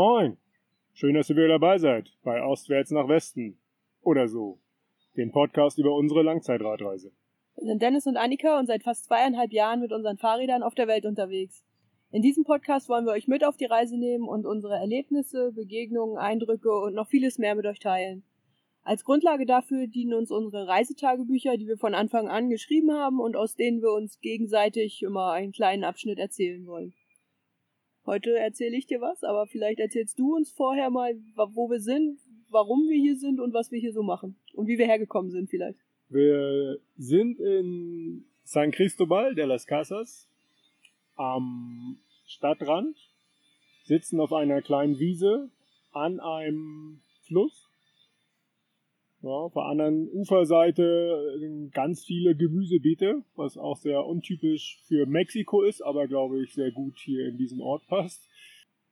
[0.00, 0.36] Moin!
[0.92, 3.58] Schön, dass ihr wieder dabei seid bei Ostwärts nach Westen
[4.00, 4.60] oder so,
[5.16, 7.10] dem Podcast über unsere Langzeitradreise.
[7.56, 10.86] Wir sind Dennis und Annika und seit fast zweieinhalb Jahren mit unseren Fahrrädern auf der
[10.86, 11.64] Welt unterwegs.
[12.12, 16.16] In diesem Podcast wollen wir euch mit auf die Reise nehmen und unsere Erlebnisse, Begegnungen,
[16.16, 18.22] Eindrücke und noch vieles mehr mit euch teilen.
[18.84, 23.34] Als Grundlage dafür dienen uns unsere Reisetagebücher, die wir von Anfang an geschrieben haben und
[23.34, 26.94] aus denen wir uns gegenseitig immer einen kleinen Abschnitt erzählen wollen.
[28.08, 32.18] Heute erzähle ich dir was, aber vielleicht erzählst du uns vorher mal, wo wir sind,
[32.48, 34.34] warum wir hier sind und was wir hier so machen.
[34.54, 35.78] Und wie wir hergekommen sind vielleicht.
[36.08, 40.26] Wir sind in San Cristobal de las Casas
[41.16, 42.96] am Stadtrand,
[43.84, 45.50] sitzen auf einer kleinen Wiese
[45.92, 47.67] an einem Fluss
[49.22, 55.62] ja, auf der anderen Uferseite äh, ganz viele Gemüsebeete, was auch sehr untypisch für Mexiko
[55.62, 58.28] ist, aber glaube ich sehr gut hier in diesen Ort passt.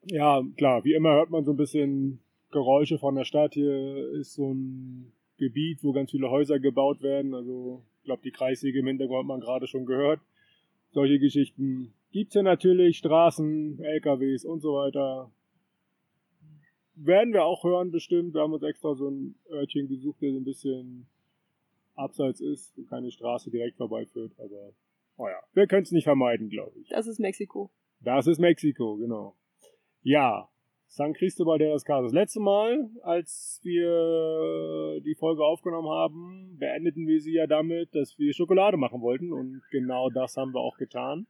[0.05, 3.55] Ja, klar, wie immer hört man so ein bisschen Geräusche von der Stadt.
[3.55, 7.35] Hier ist so ein Gebiet, wo ganz viele Häuser gebaut werden.
[7.35, 10.21] Also ich glaube, die Kreissäge im Hintergrund hat man gerade schon gehört.
[10.91, 15.31] Solche Geschichten gibt's hier natürlich, Straßen, LKWs und so weiter
[16.97, 18.35] werden wir auch hören, bestimmt.
[18.35, 21.07] Wir haben uns extra so ein Örtchen gesucht, der so ein bisschen
[21.95, 24.33] abseits ist, wo keine Straße direkt vorbeiführt.
[24.39, 24.73] Aber,
[25.19, 26.89] naja, oh wir können es nicht vermeiden, glaube ich.
[26.89, 27.71] Das ist Mexiko.
[28.01, 29.37] Das ist Mexiko, genau.
[30.03, 30.49] Ja,
[30.89, 32.13] San Cristobal de las Casas.
[32.13, 38.33] Letzte Mal, als wir die Folge aufgenommen haben, beendeten wir sie ja damit, dass wir
[38.33, 39.33] Schokolade machen wollten.
[39.33, 41.27] Und genau das haben wir auch getan.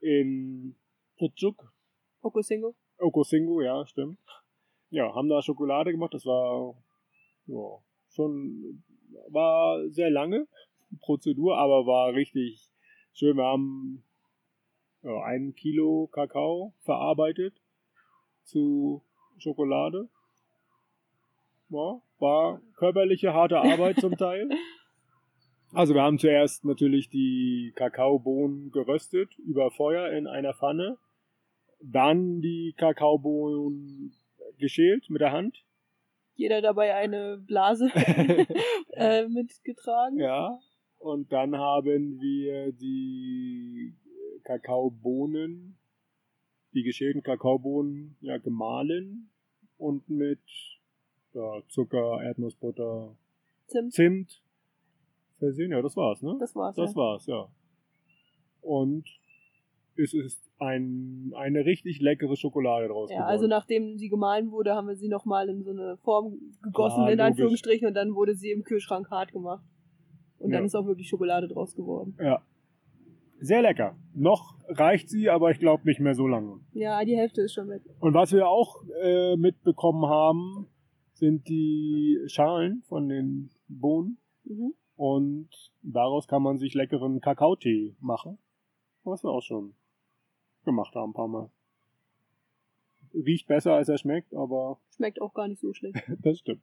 [0.00, 0.76] In
[1.16, 1.72] Putzuk.
[2.20, 2.74] Okosingo.
[2.98, 4.18] Okosingo, ja, stimmt
[4.90, 6.14] ja, haben da Schokolade gemacht.
[6.14, 6.74] Das war
[7.46, 7.78] ja,
[8.10, 8.82] schon
[9.30, 10.46] war sehr lange
[11.00, 12.68] Prozedur, aber war richtig
[13.12, 13.36] schön.
[13.36, 14.04] Wir haben
[15.02, 17.54] ja, ein Kilo Kakao verarbeitet
[18.44, 19.02] zu
[19.38, 20.08] Schokolade.
[21.70, 24.48] Ja, war körperliche harte Arbeit zum Teil.
[25.72, 30.96] Also wir haben zuerst natürlich die Kakaobohnen geröstet über Feuer in einer Pfanne.
[31.82, 34.14] Dann die Kakaobohnen
[34.58, 35.64] geschält mit der Hand.
[36.34, 37.90] Jeder dabei eine Blase
[38.92, 40.18] äh, mitgetragen.
[40.18, 40.58] Ja.
[40.98, 43.94] Und dann haben wir die
[44.44, 45.78] Kakaobohnen,
[46.74, 49.30] die geschälten Kakaobohnen, ja, gemahlen
[49.76, 50.42] und mit
[51.34, 53.16] ja, Zucker, Erdnussbutter,
[53.68, 53.92] Zimt.
[53.92, 54.42] Zimt
[55.38, 55.70] versehen.
[55.70, 56.36] Ja, das war's, ne?
[56.40, 56.76] Das war's.
[56.76, 56.96] Das ja.
[56.96, 57.48] war's, ja.
[58.60, 59.04] Und
[59.98, 64.88] es ist ein, eine richtig leckere Schokolade draus Ja, also nachdem sie gemahlen wurde, haben
[64.88, 67.20] wir sie nochmal in so eine Form gegossen, Klar, in.
[67.20, 69.64] Anführungsstrichen, und dann wurde sie im Kühlschrank hart gemacht.
[70.38, 70.66] Und dann Ja.
[70.66, 72.16] ist auch wirklich Schokolade draus geworden.
[72.20, 72.42] Ja.
[73.40, 73.96] Sehr lecker.
[74.14, 76.60] Noch reicht sie, aber ich glaube nicht mehr so lange.
[76.72, 77.82] Ja, die Hälfte ist schon weg.
[78.00, 80.66] Und was wir auch äh, mitbekommen haben,
[81.12, 84.18] sind die Schalen von den Bohnen.
[84.44, 84.74] Mhm.
[84.96, 85.48] Und
[85.82, 88.38] daraus kann man sich leckeren Kakaotee machen.
[89.04, 89.74] Was wir auch schon
[90.68, 91.50] gemacht haben ein paar Mal.
[93.14, 95.96] Riecht besser als er schmeckt, aber Schmeckt auch gar nicht so schlecht.
[96.22, 96.62] das stimmt.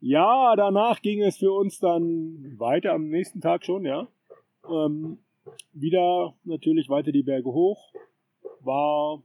[0.00, 4.06] Ja, danach ging es für uns dann weiter am nächsten Tag schon, ja.
[4.68, 5.18] Ähm,
[5.72, 7.92] wieder natürlich weiter die Berge hoch.
[8.60, 9.22] War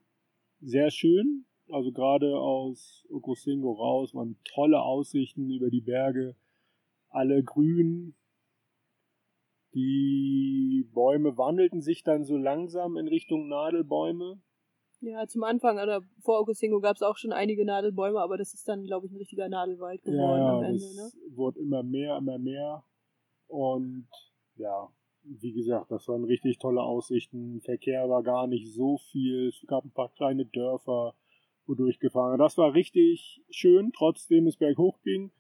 [0.62, 1.46] sehr schön.
[1.70, 6.36] Also gerade aus Okosingo raus waren tolle Aussichten über die Berge.
[7.10, 8.16] Alle grün.
[9.74, 14.42] Die Bäume wandelten sich dann so langsam in Richtung Nadelbäume.
[15.02, 18.68] Ja, zum Anfang oder vor Okosingo gab es auch schon einige Nadelbäume, aber das ist
[18.68, 20.80] dann, glaube ich, ein richtiger Nadelwald geworden ja, am Ende.
[20.80, 21.38] das Ne?
[21.38, 22.84] wurde immer mehr, immer mehr.
[23.48, 24.08] Und
[24.56, 24.90] ja,
[25.24, 27.62] wie gesagt, das waren richtig tolle Aussichten.
[27.62, 29.48] Verkehr war gar nicht so viel.
[29.48, 31.16] Es gab ein paar kleine Dörfer,
[31.66, 32.40] wodurch gefahren.
[32.40, 35.32] Das war richtig schön, trotzdem es berghoch ging.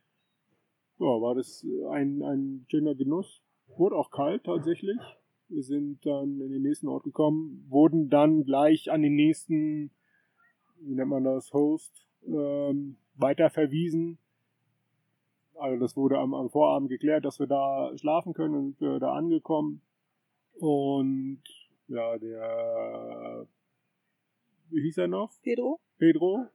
[0.99, 3.41] Ja, war das ein, ein schöner Genuss.
[3.77, 4.97] Wurde auch kalt tatsächlich.
[5.47, 9.91] Wir sind dann in den nächsten Ort gekommen, wurden dann gleich an den nächsten,
[10.81, 14.19] wie nennt man das, Host, ähm, weiter verwiesen.
[15.55, 19.13] Also das wurde am, am Vorabend geklärt, dass wir da schlafen können und wir da
[19.13, 19.81] angekommen.
[20.53, 21.41] Und
[21.87, 23.47] ja, der,
[24.69, 25.31] wie hieß er noch?
[25.41, 25.79] Pedro?
[25.97, 26.45] Pedro,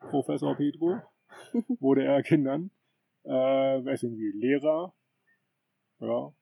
[0.00, 1.00] Professor Pedro,
[1.80, 2.72] wurde er genannt.
[3.22, 4.92] Äh, wer ist irgendwie Lehrer,
[6.00, 6.32] ja,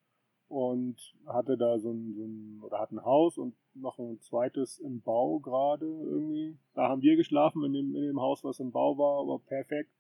[0.49, 4.79] und hatte da so ein, so ein, oder hat ein Haus und noch ein zweites
[4.79, 6.59] im Bau gerade irgendwie.
[6.75, 9.91] Da haben wir geschlafen in dem, in dem Haus, was im Bau war, aber perfekt.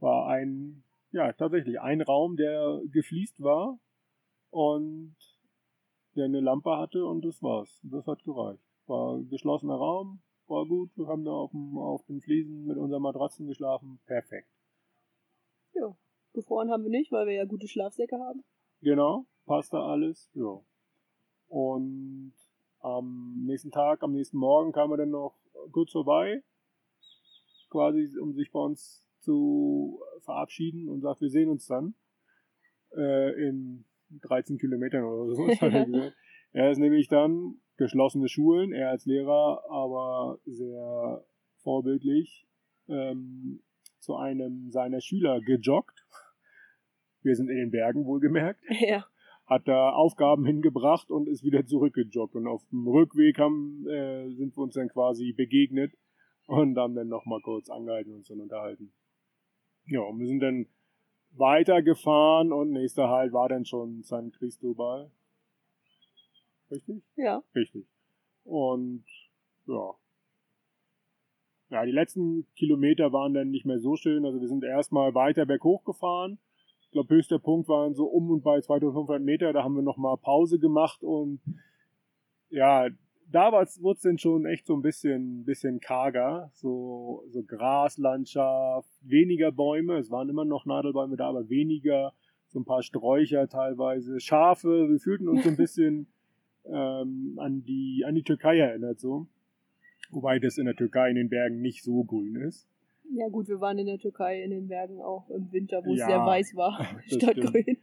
[0.00, 0.82] War ein,
[1.12, 3.78] ja, tatsächlich ein Raum, der gefliest war
[4.50, 5.16] und
[6.16, 7.80] der eine Lampe hatte und das war's.
[7.84, 8.62] Das hat gereicht.
[8.86, 10.90] War geschlossener Raum, war gut.
[10.96, 14.00] Wir haben da auf, dem, auf den Fliesen mit unseren Matratzen geschlafen.
[14.06, 14.48] Perfekt.
[15.74, 15.96] Ja.
[16.34, 18.42] Gefroren haben wir nicht, weil wir ja gute Schlafsäcke haben.
[18.82, 20.30] Genau, passt da alles.
[20.34, 20.60] Ja.
[21.48, 22.34] Und
[22.80, 25.36] am nächsten Tag, am nächsten Morgen kam er dann noch
[25.70, 26.42] kurz vorbei,
[27.70, 31.94] quasi um sich bei uns zu verabschieden und sagt, wir sehen uns dann
[32.96, 33.84] äh, in
[34.22, 35.48] 13 Kilometern oder so.
[35.60, 36.16] hat er, gesagt.
[36.52, 41.24] er ist nämlich dann geschlossene Schulen, er als Lehrer, aber sehr
[41.62, 42.46] vorbildlich
[42.88, 43.62] ähm,
[44.00, 46.04] zu einem seiner Schüler gejoggt.
[47.22, 48.62] Wir sind in den Bergen wohlgemerkt.
[48.80, 49.06] Ja.
[49.46, 52.36] Hat da Aufgaben hingebracht und ist wieder zurückgejoggt.
[52.36, 55.92] Und auf dem Rückweg haben, äh, sind wir uns dann quasi begegnet
[56.46, 58.92] und haben dann nochmal kurz angehalten und uns dann unterhalten.
[59.86, 60.66] Ja, und wir sind dann
[61.32, 65.10] weitergefahren und nächster Halt war dann schon San Cristobal.
[66.70, 67.02] Richtig?
[67.16, 67.42] Ja.
[67.54, 67.86] Richtig.
[68.44, 69.04] Und
[69.66, 69.94] ja.
[71.70, 74.24] Ja, die letzten Kilometer waren dann nicht mehr so schön.
[74.26, 76.38] Also wir sind erstmal weiter berghoch gefahren.
[76.92, 79.54] Ich glaube, höchster Punkt waren so um und bei 2500 Meter.
[79.54, 81.40] Da haben wir nochmal Pause gemacht und
[82.50, 82.90] ja,
[83.30, 86.50] da wurde es dann schon echt so ein bisschen, bisschen karger.
[86.52, 89.96] So, so Graslandschaft, weniger Bäume.
[89.96, 92.12] Es waren immer noch Nadelbäume da, aber weniger.
[92.48, 94.20] So ein paar Sträucher teilweise.
[94.20, 94.90] Schafe.
[94.90, 96.08] Wir fühlten uns so ein bisschen
[96.66, 99.28] ähm, an, die, an die Türkei erinnert so.
[100.10, 102.68] Wobei das in der Türkei in den Bergen nicht so grün ist.
[103.14, 106.04] Ja gut, wir waren in der Türkei in den Bergen auch im Winter, wo Ja,
[106.04, 107.52] es sehr weiß war, statt stimmt.
[107.52, 107.76] grün.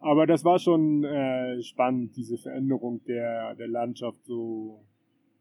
[0.00, 4.80] Aber das war schon äh, spannend, diese Veränderung der, der Landschaft so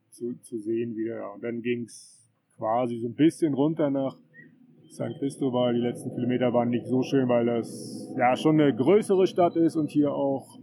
[0.10, 1.34] zu, zu sehen wieder.
[1.34, 4.18] Und dann ging's quasi so ein bisschen runter nach
[4.90, 5.74] San Cristobal.
[5.76, 9.76] Die letzten Kilometer waren nicht so schön, weil das ja schon eine größere Stadt ist
[9.76, 10.58] und hier auch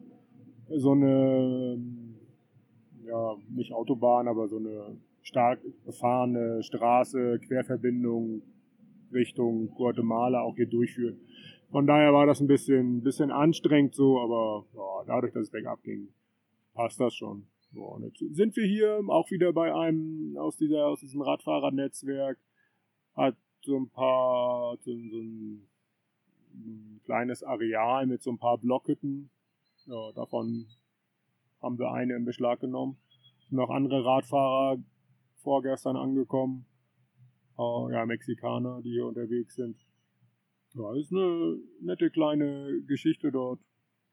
[0.69, 1.79] so eine,
[3.05, 8.43] ja, nicht Autobahn, aber so eine stark befahrene Straße, Querverbindung
[9.13, 11.19] Richtung Guatemala auch hier durchführt.
[11.71, 15.83] Von daher war das ein bisschen, bisschen anstrengend so, aber ja, dadurch, dass es bergab
[15.83, 16.09] ging,
[16.75, 17.47] passt das schon.
[17.75, 22.39] Und jetzt sind wir hier auch wieder bei einem aus, dieser, aus diesem Radfahrernetzwerk,
[23.17, 25.67] hat so ein paar, so, so ein,
[26.53, 29.31] ein kleines Areal mit so ein paar Blockhütten.
[29.87, 30.67] Ja, davon
[31.61, 32.99] haben wir eine in Beschlag genommen.
[33.51, 34.79] Noch andere Radfahrer
[35.45, 36.67] vorgestern angekommen.
[37.57, 39.77] Äh, ja, Mexikaner, die hier unterwegs sind.
[40.75, 43.61] Ja, ist eine nette kleine Geschichte dort.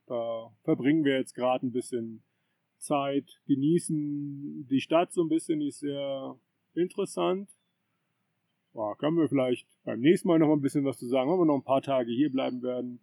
[0.06, 2.24] Da verbringen wir jetzt gerade ein bisschen
[2.78, 6.36] Zeit, genießen die Stadt so ein bisschen, die ist sehr
[6.74, 7.50] interessant.
[8.74, 11.40] Ja, können wir vielleicht beim nächsten Mal noch mal ein bisschen was zu sagen, wenn
[11.40, 13.00] wir noch ein paar Tage hier bleiben werden.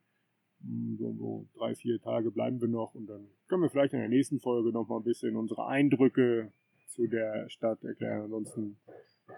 [0.63, 4.01] Hm, So, so drei, vier Tage bleiben wir noch und dann können wir vielleicht in
[4.01, 6.53] der nächsten Folge noch mal ein bisschen unsere Eindrücke
[6.89, 8.23] zu der Stadt erklären.
[8.23, 8.79] Ansonsten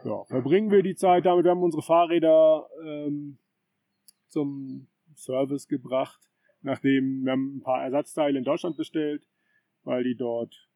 [0.05, 1.45] ja, verbringen wir die Zeit damit.
[1.45, 3.39] Wir haben unsere Fahrräder ähm,
[4.29, 6.21] zum Service gebracht,
[6.63, 9.27] nachdem wir haben ein paar Ersatzteile in Deutschland bestellt,
[9.83, 10.69] weil die dort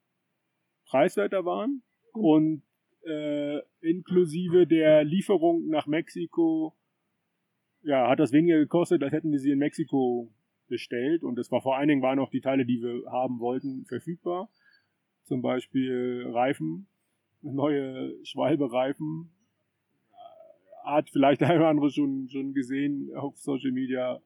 [0.87, 1.83] preiswerter waren
[2.13, 2.63] und
[3.07, 6.75] äh, inklusive der Lieferung nach Mexiko
[7.83, 10.33] ja, hat das weniger gekostet, als hätten wir sie in Mexiko
[10.69, 11.23] bestellt.
[11.23, 14.51] Und es war vor allen Dingen waren auch die Teile, die wir haben wollten, verfügbar.
[15.25, 16.87] Zum Beispiel Reifen,
[17.43, 19.31] neue Schwalbe-Reifen.
[20.85, 24.21] Hat vielleicht der eine oder andere schon, schon gesehen auf Social Media.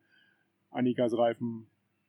[0.71, 1.67] Annikas Reifen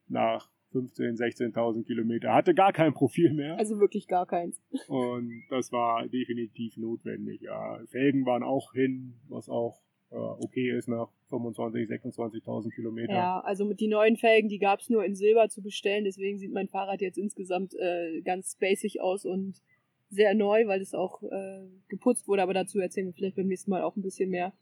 [0.07, 2.33] nach 15.000, 16.000 Kilometer.
[2.33, 3.57] Hatte gar kein Profil mehr.
[3.57, 4.61] Also wirklich gar keins.
[4.87, 7.41] Und das war definitiv notwendig.
[7.41, 7.79] Ja.
[7.87, 9.81] Felgen waren auch hin, was auch
[10.11, 13.13] okay ist nach 25.000, 26.000 Kilometer.
[13.13, 16.39] Ja, also mit die neuen Felgen, die gab es nur in Silber zu bestellen, deswegen
[16.39, 19.61] sieht mein Fahrrad jetzt insgesamt äh, ganz spacig aus und
[20.09, 23.69] sehr neu, weil es auch äh, geputzt wurde, aber dazu erzählen wir vielleicht beim nächsten
[23.69, 24.53] Mal auch ein bisschen mehr.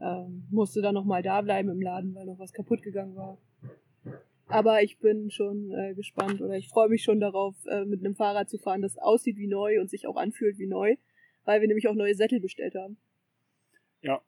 [0.00, 3.38] Ähm, musste dann nochmal da bleiben im Laden, weil noch was kaputt gegangen war.
[4.48, 8.16] Aber ich bin schon äh, gespannt oder ich freue mich schon darauf, äh, mit einem
[8.16, 10.96] Fahrrad zu fahren, das aussieht wie neu und sich auch anfühlt wie neu,
[11.44, 12.96] weil wir nämlich auch neue Sättel bestellt haben.
[14.02, 14.20] Ja.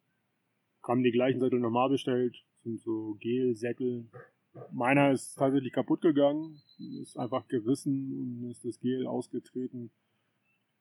[0.82, 2.36] Haben die gleichen Sättel normal bestellt.
[2.64, 4.06] Sind so Gel-Sättel.
[4.70, 6.60] Meiner ist tatsächlich kaputt gegangen.
[7.00, 9.90] Ist einfach gerissen und ist das Gel ausgetreten.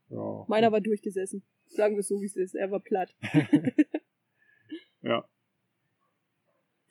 [0.09, 0.45] Ja.
[0.47, 1.43] Meiner war durchgesessen.
[1.67, 2.55] Sagen wir es so, wie es ist.
[2.55, 3.15] Er war platt.
[5.01, 5.25] Ja.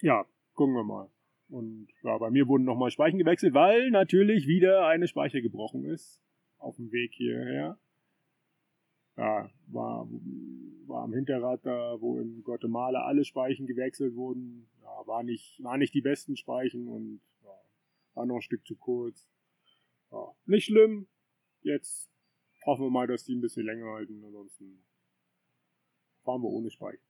[0.00, 1.08] Ja, gucken wir mal.
[1.48, 6.20] Und ja, bei mir wurden nochmal Speichen gewechselt, weil natürlich wieder eine Speiche gebrochen ist.
[6.58, 7.78] Auf dem Weg hierher.
[9.16, 10.08] Ja, war,
[10.90, 14.68] war am Hinterrad da, wo in Guatemala alle Speichen gewechselt wurden.
[14.82, 17.54] Ja, war nicht, war nicht die besten Speichen und ja,
[18.14, 19.26] war noch ein Stück zu kurz.
[20.10, 21.06] Ja, nicht schlimm.
[21.62, 22.10] Jetzt
[22.66, 24.22] hoffen wir mal, dass die ein bisschen länger halten.
[24.24, 24.84] Ansonsten
[26.24, 27.02] fahren wir ohne Speicher.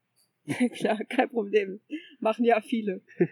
[0.75, 1.81] Klar, kein Problem.
[2.19, 3.01] Machen ja viele.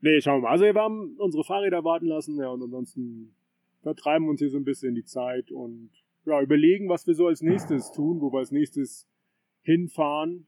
[0.00, 0.50] nee, schauen wir mal.
[0.50, 3.34] Also wir haben unsere Fahrräder warten lassen, ja, und ansonsten
[3.82, 5.90] vertreiben uns hier so ein bisschen die Zeit und
[6.28, 9.08] ja, überlegen, was wir so als nächstes tun, wo wir als nächstes
[9.62, 10.46] hinfahren.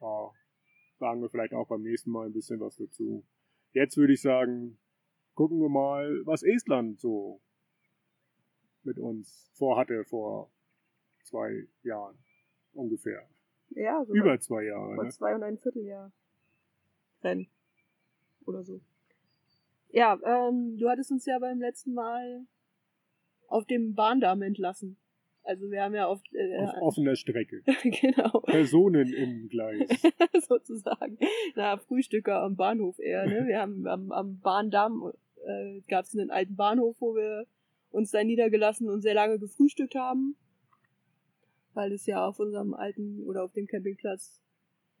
[0.00, 0.30] Ja,
[0.98, 3.24] sagen wir vielleicht auch beim nächsten Mal ein bisschen was dazu.
[3.72, 4.78] Jetzt würde ich sagen,
[5.34, 7.40] gucken wir mal, was Estland so
[8.82, 10.50] mit uns vorhatte vor
[11.22, 12.18] zwei Jahren
[12.72, 13.28] ungefähr.
[13.70, 14.94] Ja, so Über zwei Jahre.
[14.94, 15.10] vor Ne?
[15.10, 16.12] zwei und ein Vierteljahr.
[17.22, 17.48] Rennen.
[18.46, 18.80] Oder so.
[19.90, 22.46] Ja, ähm, du hattest uns ja beim letzten Mal
[23.48, 24.96] auf dem Bahndamm entlassen.
[25.42, 27.62] Also wir haben ja auf, äh, Auf offener Strecke.
[27.82, 29.88] genau, Personen im Gleis.
[30.48, 31.18] sozusagen.
[31.56, 33.46] Na, Frühstücker am Bahnhof eher, ne?
[33.46, 35.10] Wir haben am, am Bahndamm
[35.46, 37.46] äh, gab es einen alten Bahnhof, wo wir
[37.90, 40.36] uns da niedergelassen und sehr lange gefrühstückt haben.
[41.72, 44.42] Weil es ja auf unserem alten oder auf dem Campingplatz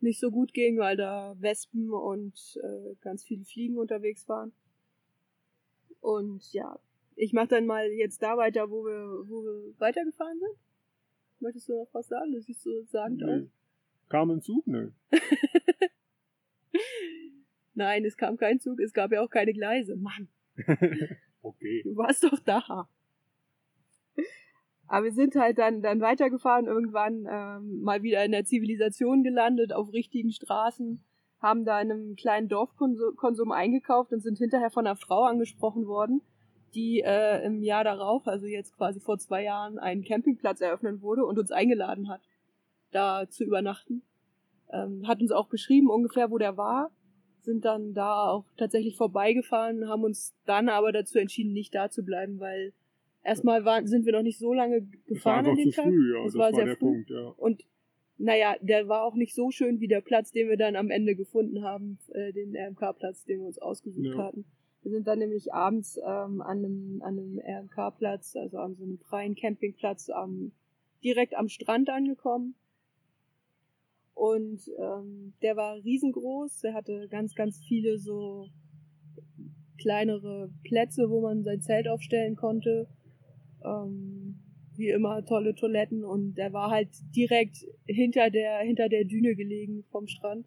[0.00, 4.52] nicht so gut ging, weil da Wespen und äh, ganz viele Fliegen unterwegs waren.
[6.00, 6.78] Und ja,
[7.18, 10.56] ich mache dann mal jetzt da weiter, wo wir, wo wir weitergefahren sind.
[11.40, 12.32] Möchtest du noch was sagen?
[12.32, 13.42] Du siehst so sagend aus.
[14.08, 14.66] Kam ein Zug?
[14.66, 14.90] Nö.
[17.74, 19.96] Nein, es kam kein Zug, es gab ja auch keine Gleise.
[19.96, 20.28] Mann,
[21.42, 21.82] okay.
[21.84, 22.88] du warst doch da.
[24.86, 29.72] Aber wir sind halt dann, dann weitergefahren, irgendwann ähm, mal wieder in der Zivilisation gelandet,
[29.72, 31.04] auf richtigen Straßen,
[31.40, 36.22] haben da in einem kleinen Dorfkonsum eingekauft und sind hinterher von einer Frau angesprochen worden,
[36.74, 41.24] die äh, im Jahr darauf, also jetzt quasi vor zwei Jahren, einen Campingplatz eröffnen wurde
[41.24, 42.20] und uns eingeladen hat,
[42.92, 44.02] da zu übernachten.
[44.70, 46.90] Ähm, hat uns auch beschrieben ungefähr, wo der war,
[47.42, 52.02] sind dann da auch tatsächlich vorbeigefahren, haben uns dann aber dazu entschieden, nicht da zu
[52.04, 52.72] bleiben, weil
[53.22, 55.84] erstmal waren, sind wir noch nicht so lange Das gefahren an dem Tag.
[55.84, 56.20] früh, ja.
[56.24, 56.86] Es Das war war sehr früh.
[56.92, 57.28] Punkt, ja.
[57.38, 57.64] Und
[58.18, 61.14] naja, der war auch nicht so schön wie der Platz, den wir dann am Ende
[61.14, 64.18] gefunden haben, äh, den RMK-Platz, den wir uns ausgesucht Ja.
[64.24, 64.44] hatten.
[64.88, 68.96] Wir sind dann nämlich abends ähm, an einem, an einem RMK-Platz, also an so einem
[68.96, 70.52] freien Campingplatz, am,
[71.04, 72.54] direkt am Strand angekommen.
[74.14, 78.48] Und ähm, der war riesengroß, der hatte ganz, ganz viele so
[79.78, 82.88] kleinere Plätze, wo man sein Zelt aufstellen konnte.
[83.62, 84.40] Ähm,
[84.74, 89.84] wie immer tolle Toiletten und der war halt direkt hinter der hinter der Düne gelegen
[89.90, 90.46] vom Strand,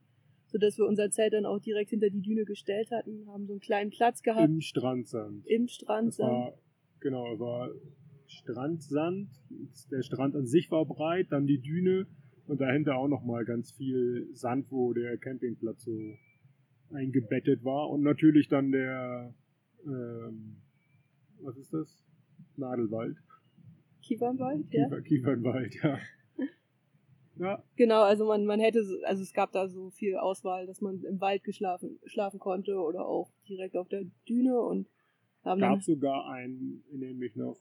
[0.52, 3.54] so dass wir unser Zelt dann auch direkt hinter die Düne gestellt hatten, haben so
[3.54, 5.46] einen kleinen Platz gehabt Im Strandsand.
[5.48, 6.10] im Strand.
[6.10, 6.54] Es war,
[7.00, 7.70] genau, es war
[8.28, 9.30] Strandsand.
[9.92, 12.08] Der Strand an sich war breit, dann die Düne
[12.48, 16.16] und dahinter auch nochmal ganz viel Sand, wo der Campingplatz so
[16.94, 17.90] eingebettet war.
[17.90, 19.34] Und natürlich dann der,
[19.86, 20.58] ähm,
[21.42, 22.04] was ist das?
[22.58, 23.16] Nadelwald.
[24.02, 24.84] Kiefernwald, ja.
[24.86, 25.98] Kiefer, Kiefernwald, ja.
[27.38, 30.82] Ja, Genau, also man, man hätte, so- also es gab da so viel Auswahl, dass
[30.82, 34.88] man im Wald geschlafen, schlafen konnte oder auch direkt auf der Düne und
[35.44, 37.58] haben gab sogar einen, nämlich noch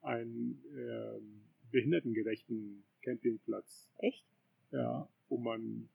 [0.00, 3.88] einen ähm, behindertengerechten Campingplatz.
[3.98, 4.24] echt?
[4.72, 5.88] Ja, wo man,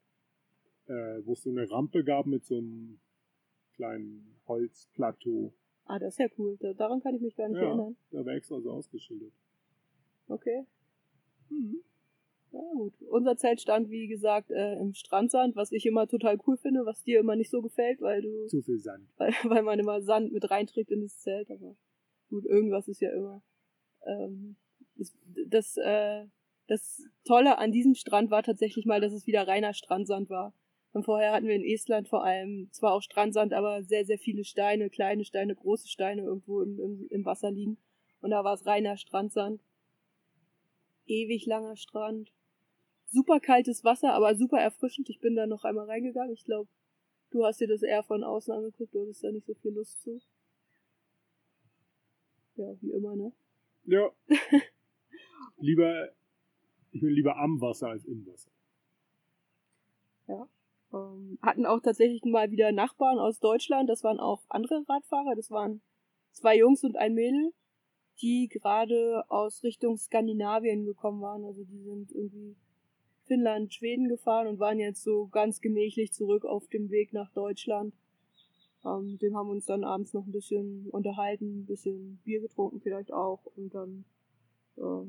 [0.88, 3.00] äh, wo es so eine Rampe gab mit so einem
[3.76, 5.52] kleinen Holzplateau.
[5.86, 6.58] Ah, das ist ja cool.
[6.60, 7.68] Da, daran kann ich mich gar nicht Ja.
[7.68, 7.98] erinnern.
[8.12, 9.32] Da war extra so ausgeschildert.
[10.28, 10.66] Okay.
[11.50, 11.82] Mhm.
[12.52, 12.94] Ja, gut.
[13.10, 17.04] Unser Zelt stand, wie gesagt, äh, im Strandsand, was ich immer total cool finde, was
[17.04, 19.08] dir immer nicht so gefällt, weil du, Zu viel Sand.
[19.18, 21.76] weil, weil man immer Sand mit reinträgt in das Zelt, aber
[22.30, 23.42] gut, irgendwas ist ja immer.
[24.06, 24.56] Ähm,
[24.96, 25.14] das,
[25.48, 26.26] das, äh,
[26.68, 30.54] das Tolle an diesem Strand war tatsächlich mal, dass es wieder reiner Strandsand war.
[30.94, 34.44] Und vorher hatten wir in Estland vor allem zwar auch Strandsand, aber sehr, sehr viele
[34.44, 37.78] Steine, kleine Steine, große Steine irgendwo im, im, im Wasser liegen.
[38.22, 39.62] Und da war es reiner Strandsand.
[41.06, 42.34] Ewig langer Strand.
[43.10, 45.10] Super kaltes Wasser, aber super erfrischend.
[45.10, 46.34] Ich bin da noch einmal reingegangen.
[46.34, 46.70] Ich glaube,
[47.32, 50.02] du hast dir das eher von außen angeguckt, du hattest da nicht so viel Lust
[50.02, 50.22] zu.
[52.56, 53.32] Ja, wie immer, ne?
[53.86, 54.12] Ja.
[55.58, 56.10] lieber,
[56.92, 58.52] ich bin lieber am Wasser als im Wasser.
[60.94, 63.90] Ähm, hatten auch tatsächlich mal wieder Nachbarn aus Deutschland.
[63.90, 65.36] Das waren auch andere Radfahrer.
[65.36, 65.82] Das waren
[66.32, 67.54] zwei Jungs und ein Mädel,
[68.22, 71.44] die gerade aus Richtung Skandinavien gekommen waren.
[71.44, 72.56] Also die sind irgendwie
[73.28, 77.94] Finnland, Schweden gefahren und waren jetzt so ganz gemächlich zurück auf dem Weg nach Deutschland.
[78.86, 82.42] Ähm, mit dem haben wir uns dann abends noch ein bisschen unterhalten, ein bisschen Bier
[82.42, 84.06] getrunken vielleicht auch und dann
[84.78, 85.06] äh,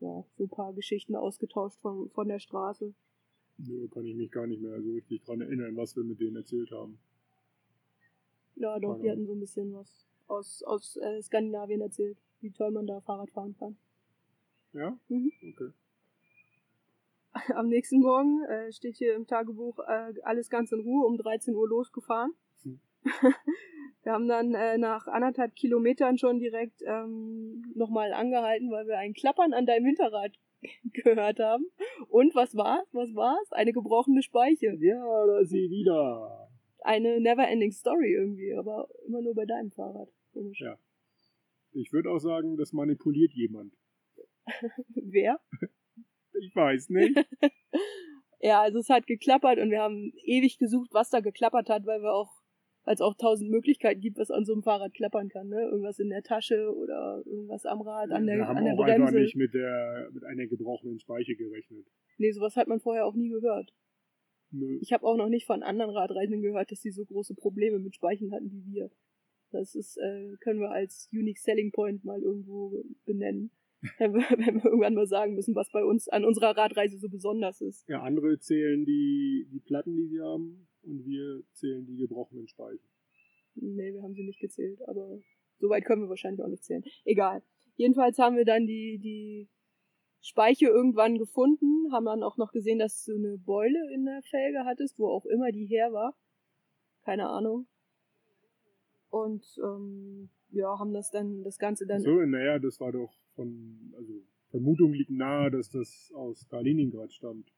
[0.00, 2.92] ja, so ein paar Geschichten ausgetauscht von, von der Straße.
[3.58, 6.36] Nö, kann ich mich gar nicht mehr so richtig dran erinnern, was wir mit denen
[6.36, 6.98] erzählt haben.
[8.56, 12.50] Ja, doch, Keine die hatten so ein bisschen was aus, aus äh, Skandinavien erzählt, wie
[12.50, 13.76] toll man da Fahrrad fahren kann.
[14.72, 14.98] Ja?
[15.08, 15.32] Mhm.
[15.52, 15.70] Okay.
[17.54, 21.54] am nächsten Morgen äh, steht hier im Tagebuch äh, alles ganz in Ruhe um 13
[21.54, 22.32] Uhr losgefahren.
[22.62, 22.80] Hm.
[24.02, 29.14] wir haben dann äh, nach anderthalb Kilometern schon direkt ähm, nochmal angehalten, weil wir ein
[29.14, 30.38] Klappern an deinem Hinterrad
[30.92, 31.66] gehört haben.
[32.08, 32.86] Und was war's?
[32.92, 33.52] Was war's?
[33.52, 34.76] Eine gebrochene Speiche.
[34.80, 36.48] Ja, da ist sie wieder.
[36.80, 40.08] Eine never-ending Story irgendwie, aber immer nur bei deinem Fahrrad.
[40.32, 40.60] Komisch.
[40.60, 40.76] Ja.
[41.72, 43.72] Ich würde auch sagen, das manipuliert jemand.
[44.94, 45.40] Wer?
[46.40, 47.16] Ich weiß nicht.
[48.40, 52.02] ja, also es hat geklappert und wir haben ewig gesucht, was da geklappert hat, weil
[52.02, 52.30] wir auch,
[52.84, 55.62] weil es auch tausend Möglichkeiten gibt, was an so einem Fahrrad klappern kann, ne?
[55.62, 58.78] Irgendwas in der Tasche oder irgendwas am Rad, an der, wir haben an der auch
[58.78, 58.94] Bremse.
[58.94, 61.86] einfach nicht mit der, mit einer gebrochenen Speiche gerechnet.
[62.18, 63.72] Nee, sowas hat man vorher auch nie gehört.
[64.50, 64.78] Nö.
[64.80, 67.94] Ich habe auch noch nicht von anderen Radreisenden gehört, dass sie so große Probleme mit
[67.94, 68.90] Speichen hatten wie wir.
[69.50, 73.50] Das ist, äh, können wir als Unique Selling Point mal irgendwo benennen.
[73.98, 77.08] Wenn wir, wenn wir irgendwann mal sagen müssen, was bei uns an unserer Radreise so
[77.08, 77.88] besonders ist.
[77.88, 82.84] Ja, andere zählen die, die Platten, die sie haben, und wir zählen die gebrochenen Speichen.
[83.54, 85.20] Nee, wir haben sie nicht gezählt, aber
[85.58, 86.82] so weit können wir wahrscheinlich auch nicht zählen.
[87.04, 87.42] Egal.
[87.76, 89.48] Jedenfalls haben wir dann die, die
[90.20, 94.64] Speiche irgendwann gefunden, haben dann auch noch gesehen, dass du eine Beule in der Felge
[94.64, 96.16] hattest, wo auch immer die her war.
[97.04, 97.66] Keine Ahnung.
[99.10, 102.00] Und ähm, ja, haben das dann, das Ganze dann.
[102.00, 107.48] So, naja, das war doch von, also Vermutung liegt nahe, dass das aus Kaliningrad stammt.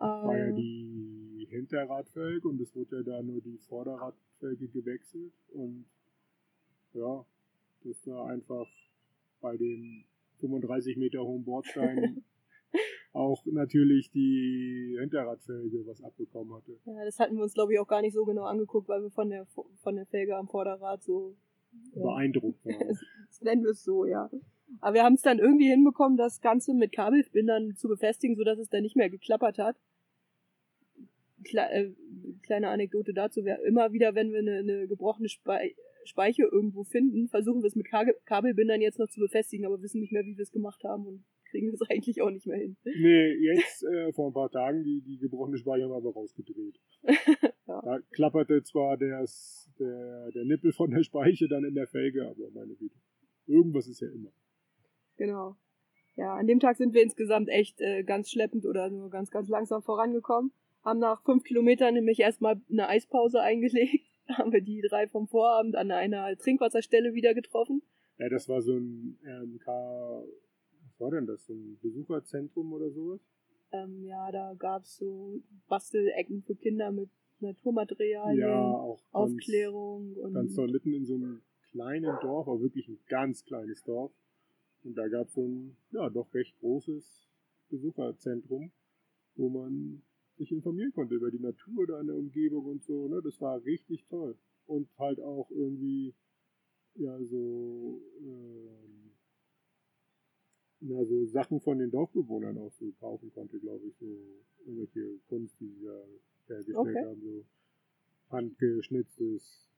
[0.00, 5.86] Äh, War ja die Hinterradfelge und es wurde ja da nur die Vorderradfelge gewechselt und
[6.94, 7.24] ja,
[7.84, 8.66] dass da einfach
[9.40, 10.04] bei dem
[10.40, 12.24] 35 Meter hohen Bordstein
[13.12, 16.78] auch natürlich die Hinterradfelge was abbekommen hatte.
[16.84, 19.10] Ja, das hatten wir uns glaube ich auch gar nicht so genau angeguckt, weil wir
[19.10, 21.36] von der von der Felge am Vorderrad so
[21.94, 22.02] ja.
[22.02, 22.98] beeindruckt waren.
[23.40, 24.30] nennen wir es so, ja.
[24.80, 28.68] Aber wir haben es dann irgendwie hinbekommen, das Ganze mit Kabelbindern zu befestigen, sodass es
[28.68, 29.76] dann nicht mehr geklappert hat.
[31.44, 31.94] Kle äh,
[32.42, 37.28] kleine Anekdote dazu wäre immer wieder, wenn wir eine, eine gebrochene Spei Speiche irgendwo finden,
[37.28, 37.88] versuchen wir es mit
[38.24, 41.24] Kabelbindern jetzt noch zu befestigen, aber wissen nicht mehr, wie wir es gemacht haben und
[41.50, 42.76] kriegen es eigentlich auch nicht mehr hin.
[42.84, 46.80] Nee, jetzt äh, vor ein paar Tagen, die, die gebrochene Speiche haben wir aber rausgedreht.
[47.66, 47.80] ja.
[47.82, 52.50] Da klapperte zwar des, der, der Nippel von der Speiche dann in der Felge, aber
[52.52, 52.96] meine Güte.
[53.46, 54.30] Irgendwas ist ja immer.
[55.16, 55.56] Genau.
[56.16, 59.48] Ja, an dem Tag sind wir insgesamt echt äh, ganz schleppend oder nur ganz, ganz
[59.48, 60.52] langsam vorangekommen.
[60.82, 64.04] Haben nach fünf Kilometern nämlich erstmal eine Eispause eingelegt.
[64.28, 67.82] haben wir die drei vom Vorabend an einer Trinkwasserstelle wieder getroffen.
[68.18, 73.20] Ja, das war so ein RMK, was war denn das, so ein Besucherzentrum oder sowas?
[73.70, 77.10] Ähm, ja, da gab's so Bastelecken für Kinder mit
[77.40, 80.34] Naturmaterialien, ja, auch Aufklärung ganz, und.
[80.34, 84.12] Ganz toll, mitten in so einem kleinen Dorf, aber wirklich ein ganz kleines Dorf.
[84.84, 87.28] Und da gab es so ein, ja, doch recht großes
[87.68, 88.72] Besucherzentrum,
[89.36, 90.02] wo man
[90.36, 93.20] sich informieren konnte über die Natur da in der Umgebung und so, ne?
[93.22, 94.36] Das war richtig toll.
[94.66, 96.14] Und halt auch irgendwie,
[96.94, 99.12] ja, so, ähm,
[100.80, 104.06] na, so Sachen von den Dorfbewohnern auch so kaufen konnte, glaube ich, so
[104.64, 106.04] irgendwelche Kunst, die sie da
[106.48, 107.04] hergestellt okay.
[107.04, 107.44] haben, so
[108.30, 109.68] handgeschnitztes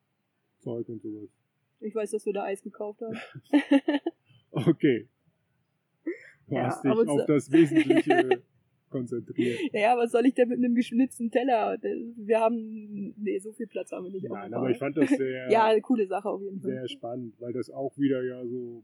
[0.59, 1.30] Zeug und sowas.
[1.80, 3.52] Ich weiß, dass du da Eis gekauft hast.
[4.50, 5.09] okay.
[6.46, 8.42] Du ja, hast dich auf das Wesentliche
[8.90, 9.61] konzentriert.
[9.72, 11.78] Ja, was soll ich denn mit einem geschnitzten Teller?
[12.16, 14.28] Wir haben, nee, so viel Platz haben wir nicht.
[14.28, 16.72] Nein, aber ich fand das sehr, ja, eine coole Sache auf jeden Fall.
[16.72, 18.83] Sehr spannend, weil das auch wieder ja so,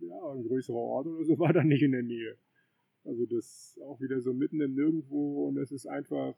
[0.00, 2.36] ja, ein größerer Ort oder so war da nicht in der Nähe.
[3.04, 6.34] Also das auch wieder so mitten im Nirgendwo und es ist einfach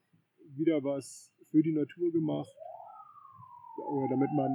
[0.57, 2.53] wieder was für die Natur gemacht
[3.89, 4.51] oder damit man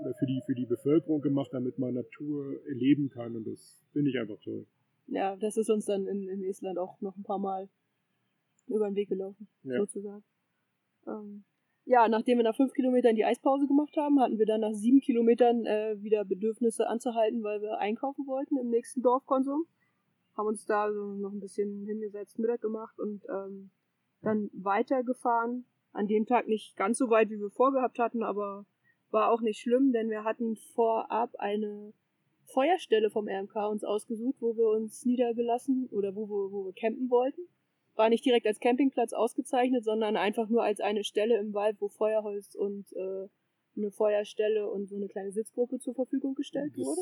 [0.00, 4.10] oder für die für die Bevölkerung gemacht, damit man Natur erleben kann und das finde
[4.10, 4.66] ich einfach toll.
[5.06, 7.68] Ja, das ist uns dann in, in Estland auch noch ein paar Mal
[8.68, 9.78] über den Weg gelaufen, ja.
[9.78, 10.24] sozusagen.
[11.06, 11.44] Ähm,
[11.84, 15.00] ja, nachdem wir nach fünf Kilometern die Eispause gemacht haben, hatten wir dann nach sieben
[15.00, 19.66] Kilometern äh, wieder Bedürfnisse anzuhalten, weil wir einkaufen wollten im nächsten Dorfkonsum.
[20.36, 23.70] Haben uns da so noch ein bisschen hingesetzt, Mittag gemacht und ähm,
[24.22, 28.66] dann weitergefahren an dem Tag nicht ganz so weit, wie wir vorgehabt hatten, aber
[29.10, 31.92] war auch nicht schlimm, denn wir hatten vorab eine
[32.44, 37.10] Feuerstelle vom RMK uns ausgesucht, wo wir uns niedergelassen oder wo wir, wo wir campen
[37.10, 37.42] wollten.
[37.94, 41.88] War nicht direkt als Campingplatz ausgezeichnet, sondern einfach nur als eine Stelle im Wald, wo
[41.88, 43.28] Feuerholz und äh,
[43.76, 47.00] eine Feuerstelle und so eine kleine Sitzgruppe zur Verfügung gestellt das, wurde.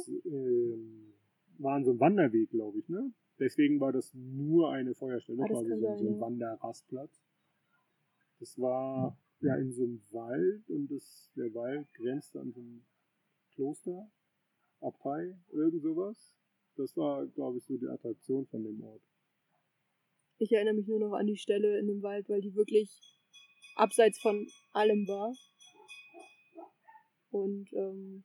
[1.59, 3.13] Äh, war so ein Wanderweg, glaube ich, ne?
[3.39, 6.21] Deswegen war das nur eine Feuerstelle, ah, quasi so, sein, so ein ja.
[6.21, 7.23] Wanderrastplatz.
[8.41, 12.85] Das war ja in so einem Wald und das, der Wald grenzte an so einem
[13.55, 14.11] Kloster,
[14.81, 16.33] Abtei, irgend sowas.
[16.77, 19.03] Das war, glaube ich, so die Attraktion von dem Ort.
[20.39, 23.01] Ich erinnere mich nur noch an die Stelle in dem Wald, weil die wirklich
[23.75, 25.35] abseits von allem war.
[27.31, 28.25] Und ähm,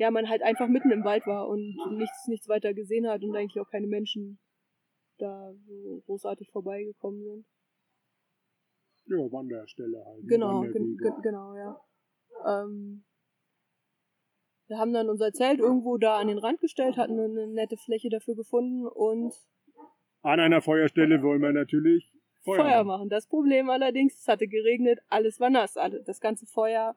[0.00, 3.36] ja, man halt einfach mitten im Wald war und nichts, nichts weiter gesehen hat und
[3.36, 4.38] eigentlich auch keine Menschen
[5.18, 7.46] da so großartig vorbeigekommen sind.
[9.04, 10.26] Ja, Wanderstelle halt.
[10.26, 11.78] Genau, gen genau, ja.
[12.46, 13.04] Ähm,
[14.68, 18.08] wir haben dann unser Zelt irgendwo da an den Rand gestellt, hatten eine nette Fläche
[18.08, 19.34] dafür gefunden und
[20.22, 22.10] an einer Feuerstelle wollen wir natürlich
[22.42, 23.10] Feuer, Feuer machen.
[23.10, 25.74] Das Problem allerdings, es hatte geregnet, alles war nass.
[26.06, 26.96] Das ganze Feuer,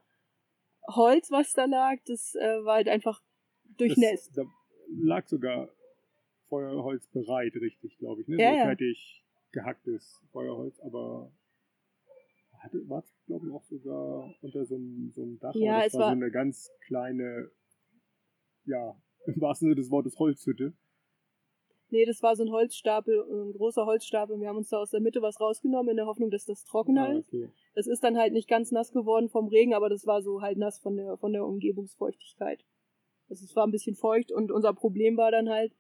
[0.87, 3.21] Holz, was da lag, das äh, war halt einfach
[3.77, 4.37] durchnässt.
[4.37, 4.43] Da
[4.89, 5.69] lag sogar
[6.49, 8.27] Feuerholz bereit, richtig, glaube ich.
[8.27, 8.37] Ne?
[8.37, 8.65] Ja, so ja.
[8.65, 11.31] fertig gehacktes Feuerholz, aber
[12.63, 15.53] hatte, war es, glaube ich, auch sogar unter so einem, so einem Dach.
[15.55, 17.51] Ja, das es war war so eine ganz kleine,
[18.65, 20.73] ja, im wahrsten Sinne des Wortes Holzhütte.
[21.93, 24.39] Nee, das war so ein Holzstapel, ein großer Holzstapel.
[24.41, 27.07] Wir haben uns da aus der Mitte was rausgenommen, in der Hoffnung, dass das trockener
[27.09, 27.27] Ah, ist.
[27.27, 27.49] okay.
[27.75, 30.57] Das ist dann halt nicht ganz nass geworden vom Regen, aber das war so halt
[30.57, 32.65] nass von der, von der Umgebungsfeuchtigkeit.
[33.29, 35.71] Also es war ein bisschen feucht und unser Problem war dann halt.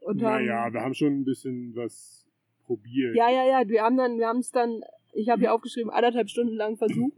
[0.00, 2.26] Und Naja, haben, wir haben schon ein bisschen was
[2.66, 3.16] probiert.
[3.16, 4.82] ja, ja, ja, wir haben dann, wir haben es dann,
[5.14, 7.16] ich habe hier aufgeschrieben, anderthalb Stunden lang versucht.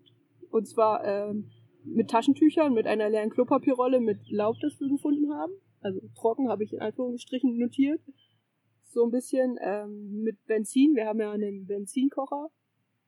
[0.50, 1.50] Und zwar ähm,
[1.84, 5.52] mit Taschentüchern, mit einer leeren Klopapierrolle, mit Laub, das wir gefunden haben.
[5.84, 8.00] Also trocken habe ich in Anführungsstrichen notiert.
[8.84, 10.94] So ein bisschen ähm, mit Benzin.
[10.94, 12.48] Wir haben ja einen Benzinkocher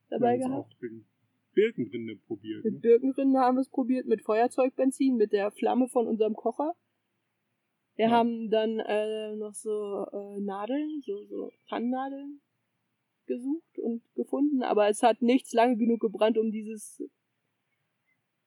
[0.09, 0.73] dabei wir gehabt.
[0.75, 1.05] auch mit
[1.53, 2.63] Birkenrinde probiert.
[2.63, 2.79] Mit Ne?
[2.79, 6.73] Birkenrinde haben wir es probiert, mit Feuerzeugbenzin, mit der Flamme von unserem Kocher.
[7.95, 8.11] Wir Ja.
[8.11, 12.41] haben dann äh, noch so äh, Nadeln, so, so Tannennadeln
[13.25, 17.01] gesucht und gefunden, aber es hat nichts lange genug gebrannt, um dieses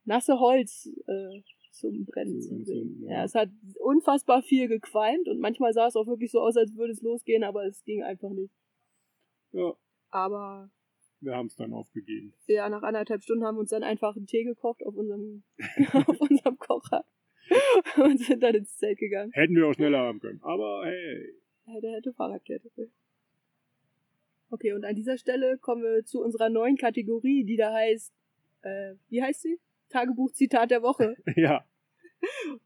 [0.04, 3.02] nasse Holz äh, zum Brennen Zu bringen.
[3.04, 3.18] ja.
[3.18, 6.74] Ja, es hat unfassbar viel gequalmt und manchmal sah es auch wirklich so aus, als
[6.76, 8.52] würde es losgehen, aber es ging einfach nicht.
[9.52, 9.74] Ja,
[10.10, 10.70] Aber
[11.20, 12.32] wir haben es dann aufgegeben.
[12.46, 15.42] ja, nach anderthalb Stunden haben wir uns dann einfach einen Tee gekocht auf unserem,
[16.06, 17.04] auf unserem Kocher
[18.02, 19.32] und sind dann ins Zelt gegangen.
[19.32, 20.40] Hätten wir auch schneller haben können.
[20.42, 21.34] Aber hey,
[21.66, 22.70] Ja, der hätte Fahrradkette.
[24.50, 28.12] Okay, und an dieser Stelle kommen wir zu unserer neuen Kategorie, die da heißt,
[28.62, 29.60] äh, wie heißt sie?
[29.90, 31.16] Tagebuch Zitat der Woche.
[31.36, 31.64] ja,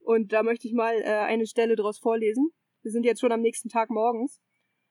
[0.05, 2.51] Und da möchte ich mal äh, eine Stelle draus vorlesen.
[2.83, 4.41] Wir sind jetzt schon am nächsten Tag morgens.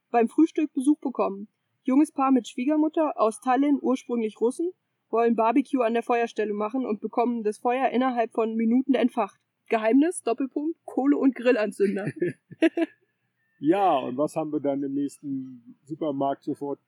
[0.09, 1.47] Beim Frühstück Besuch bekommen.
[1.83, 4.71] Junges Paar mit Schwiegermutter aus Tallinn, ursprünglich Russen,
[5.09, 9.39] wollen Barbecue an der Feuerstelle machen und bekommen das Feuer innerhalb von Minuten entfacht.
[9.67, 12.05] Geheimnis, Doppelpunkt, Kohle und Grillanzünder.
[13.59, 16.79] ja, und was haben wir dann im nächsten Supermarkt sofort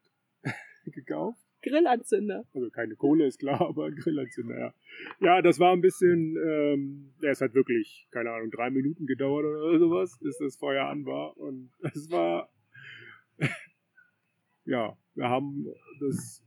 [0.85, 1.44] gekauft?
[1.65, 2.45] Grillanzünder.
[2.53, 4.73] Also keine Kohle ist klar, aber Grillanzünder, ja.
[5.19, 9.45] Ja, das war ein bisschen, ähm, ja, es hat wirklich, keine Ahnung, drei Minuten gedauert
[9.45, 11.37] oder sowas, bis das Feuer an war.
[11.37, 12.49] Und es war,
[14.65, 15.65] ja, wir haben
[15.99, 16.43] das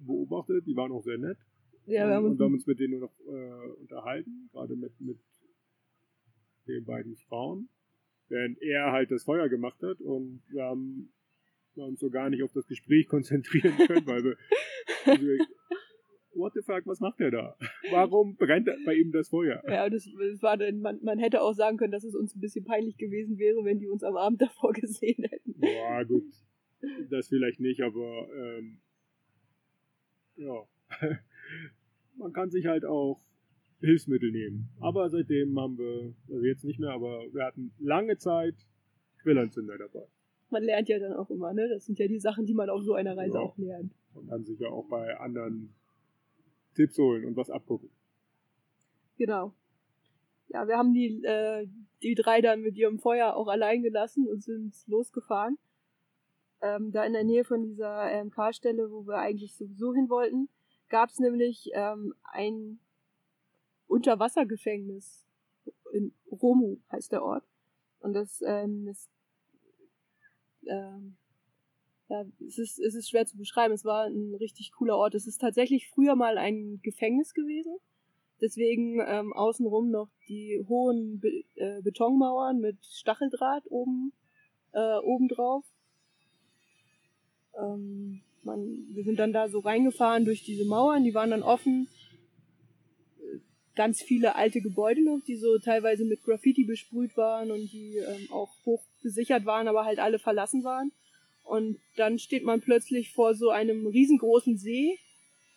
[0.00, 1.38] beobachtet, die waren auch sehr nett.
[1.86, 5.18] Ja, wir haben und, wir haben uns mit denen noch äh, unterhalten, gerade mit, mit
[6.66, 7.68] den beiden Frauen,
[8.28, 11.12] während er halt das Feuer gemacht hat und wir haben
[11.76, 14.36] wir uns so gar nicht auf das Gespräch konzentrieren können, weil wir,
[15.04, 15.26] also,
[16.34, 17.56] what the fuck, was macht er da?
[17.90, 19.62] Warum brennt bei ihm das Feuer?
[19.66, 22.40] Ja, das, das war dann, man, man hätte auch sagen können, dass es uns ein
[22.40, 25.54] bisschen peinlich gewesen wäre, wenn die uns am Abend davor gesehen hätten.
[25.58, 26.24] Boah, gut,
[27.10, 28.80] das vielleicht nicht, aber ähm,
[30.36, 30.62] ja,
[32.16, 33.20] man kann sich halt auch
[33.80, 34.70] Hilfsmittel nehmen.
[34.80, 38.54] Aber seitdem haben wir, also jetzt nicht mehr, aber wir hatten lange Zeit
[39.22, 40.06] Grillanzünder dabei.
[40.50, 41.68] Man lernt ja dann auch immer, ne?
[41.68, 43.40] Das sind ja die Sachen, die man auf so einer Reise Ja.
[43.42, 43.92] auch lernt.
[44.14, 45.74] Man kann sich ja auch bei anderen
[46.74, 47.90] Tipps holen und was abgucken.
[49.18, 49.52] Genau.
[50.48, 51.66] Ja, wir haben die, äh,
[52.02, 55.58] die drei dann mit ihrem Feuer auch allein gelassen und sind losgefahren.
[56.62, 60.48] Ähm, da in der Nähe von dieser ähm, Karstelle, wo wir eigentlich sowieso hin wollten,
[60.88, 62.78] gab es nämlich ähm, ein
[63.88, 65.24] Unterwassergefängnis.
[65.92, 67.44] In Romu heißt der Ort.
[68.00, 69.08] Und das, ähm, das
[70.68, 71.16] ähm,
[72.08, 73.74] ja, es ist, es ist schwer zu beschreiben.
[73.74, 75.14] Es war ein richtig cooler Ort.
[75.14, 77.76] Es ist tatsächlich früher mal ein Gefängnis gewesen.
[78.40, 84.12] Deswegen ähm, außenrum noch die hohen Be äh, Betonmauern mit Stacheldraht oben,
[84.72, 85.64] äh, oben drauf.
[87.58, 91.88] Ähm, man, wir sind dann da so reingefahren durch diese Mauern, die waren dann offen.
[93.76, 98.28] Ganz viele alte Gebäude noch, die so teilweise mit Graffiti besprüht waren und die ähm,
[98.32, 100.92] auch hoch gesichert waren, aber halt alle verlassen waren.
[101.44, 104.98] Und dann steht man plötzlich vor so einem riesengroßen See,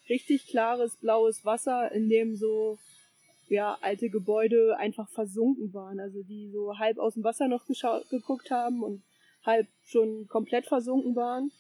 [0.10, 2.78] richtig klares blaues Wasser, in dem so
[3.48, 8.52] ja alte Gebäude einfach versunken waren, also die so halb aus dem Wasser noch geguckt
[8.52, 9.02] haben und
[9.44, 11.52] halb schon komplett versunken waren.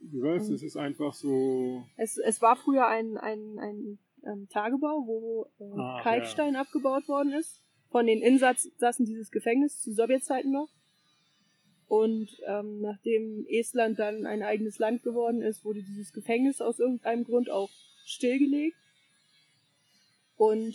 [0.00, 0.48] Was?
[0.48, 1.84] Es ist einfach so.
[1.96, 7.32] Es, es war früher ein, ein, ein, ein Tagebau, wo äh, Ach, Kalkstein abgebaut worden
[7.32, 7.60] ist.
[7.90, 10.68] Von den Insassen dieses Gefängnisses zu Sowjetzeiten noch.
[11.88, 17.24] Und ähm, nachdem Estland dann ein eigenes Land geworden ist, wurde dieses Gefängnis aus irgendeinem
[17.24, 17.68] Grund auch
[18.06, 18.78] stillgelegt.
[20.36, 20.74] Und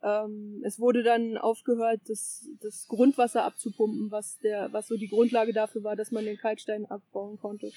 [0.00, 5.52] ähm, es wurde dann aufgehört, das, das Grundwasser abzupumpen, was der, was so die Grundlage
[5.52, 7.72] dafür war, dass man den Kalkstein abbauen konnte.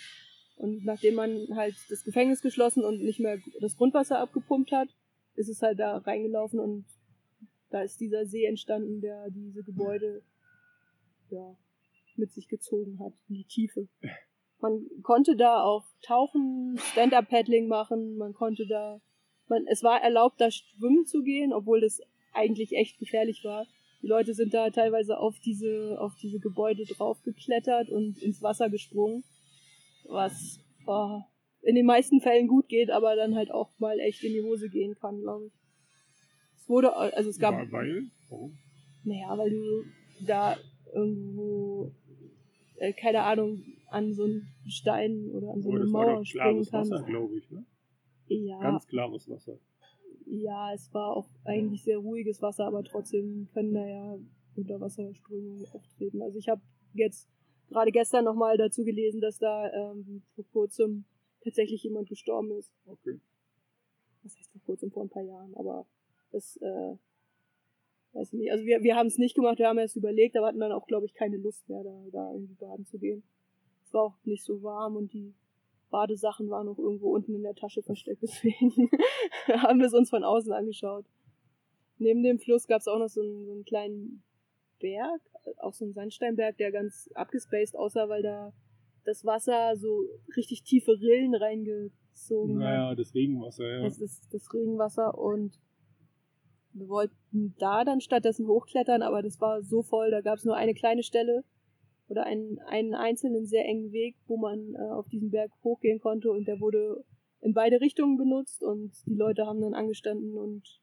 [0.62, 4.89] Und nachdem man halt das Gefängnis geschlossen und nicht mehr das Grundwasser abgepumpt hat,
[5.34, 6.86] ist es halt da reingelaufen und
[7.71, 10.21] da ist dieser See entstanden, der diese Gebäude
[11.32, 11.58] ja,
[12.15, 13.88] mit sich gezogen hat, in die Tiefe.
[14.60, 19.02] Man konnte da auch tauchen, Stand-Up-Paddling machen, man konnte da,
[19.47, 22.02] man, es war erlaubt, da schwimmen zu gehen, obwohl das
[22.34, 23.65] eigentlich echt gefährlich war.
[24.04, 29.24] Die Leute sind da teilweise auf diese, auf diese Gebäude draufgeklettert und ins Wasser gesprungen,
[30.07, 31.21] was oh,
[31.61, 34.69] in den meisten Fällen gut geht, aber dann halt auch mal echt in die Hose
[34.69, 35.53] gehen kann, glaube ich.
[36.55, 37.53] Es wurde, also es gab.
[37.53, 38.05] Ja, weil?
[38.29, 38.57] Warum?
[39.03, 39.83] Naja, weil du
[40.25, 40.57] da
[40.93, 41.91] irgendwo,
[42.77, 46.71] äh, keine Ahnung, an so einen Stein oder an so Aber eine Mauer springen klares
[46.71, 46.91] kannst.
[46.91, 47.65] Wasser, glaube ich, ne?
[48.27, 49.57] Ja, Ganz klares Wasser.
[50.25, 54.17] ja, es war auch eigentlich sehr ruhiges Wasser, aber trotzdem können da ja
[54.55, 56.21] Unterwasserströmungen auftreten.
[56.21, 56.61] Also ich habe
[56.93, 57.27] jetzt
[57.71, 61.05] gerade gestern nochmal dazu gelesen, dass da ähm, vor kurzem
[61.43, 62.71] tatsächlich jemand gestorben ist.
[62.86, 63.19] Okay.
[64.23, 65.88] Was heißt vor kurzem, vor ein paar Jahren, aber
[66.31, 66.95] das, äh,
[68.13, 68.51] weiß ich nicht.
[68.51, 70.86] Also wir, wir haben es nicht gemacht, wir haben erst überlegt, aber hatten dann auch,
[70.86, 73.23] glaube ich, keine Lust mehr, da, da irgendwie baden zu gehen.
[73.84, 75.34] Es war auch nicht so warm und die
[75.89, 78.89] Badesachen waren noch irgendwo unten in der Tasche versteckt, deswegen
[79.47, 81.05] haben wir es uns von außen angeschaut.
[81.97, 84.23] Neben dem Fluss gab es auch noch so einen, so einen kleinen
[84.79, 85.21] Berg,
[85.58, 88.54] auch so einen Sandsteinberg, der ganz abgespaced aussah, weil da
[89.04, 90.04] das Wasser so
[90.36, 92.63] richtig tiefe Rillen reingezogen hat.
[92.63, 93.84] Naja, das Regenwasser, ja.
[93.84, 95.60] Das ist das Regenwasser und
[96.73, 100.56] wir wollten da dann stattdessen hochklettern, aber das war so voll, da gab es nur
[100.56, 101.43] eine kleine Stelle
[102.08, 106.32] oder einen, einen einzelnen sehr engen Weg, wo man äh, auf diesen Berg hochgehen konnte
[106.32, 107.04] und der wurde
[107.41, 110.80] in beide Richtungen benutzt und die Leute haben dann angestanden und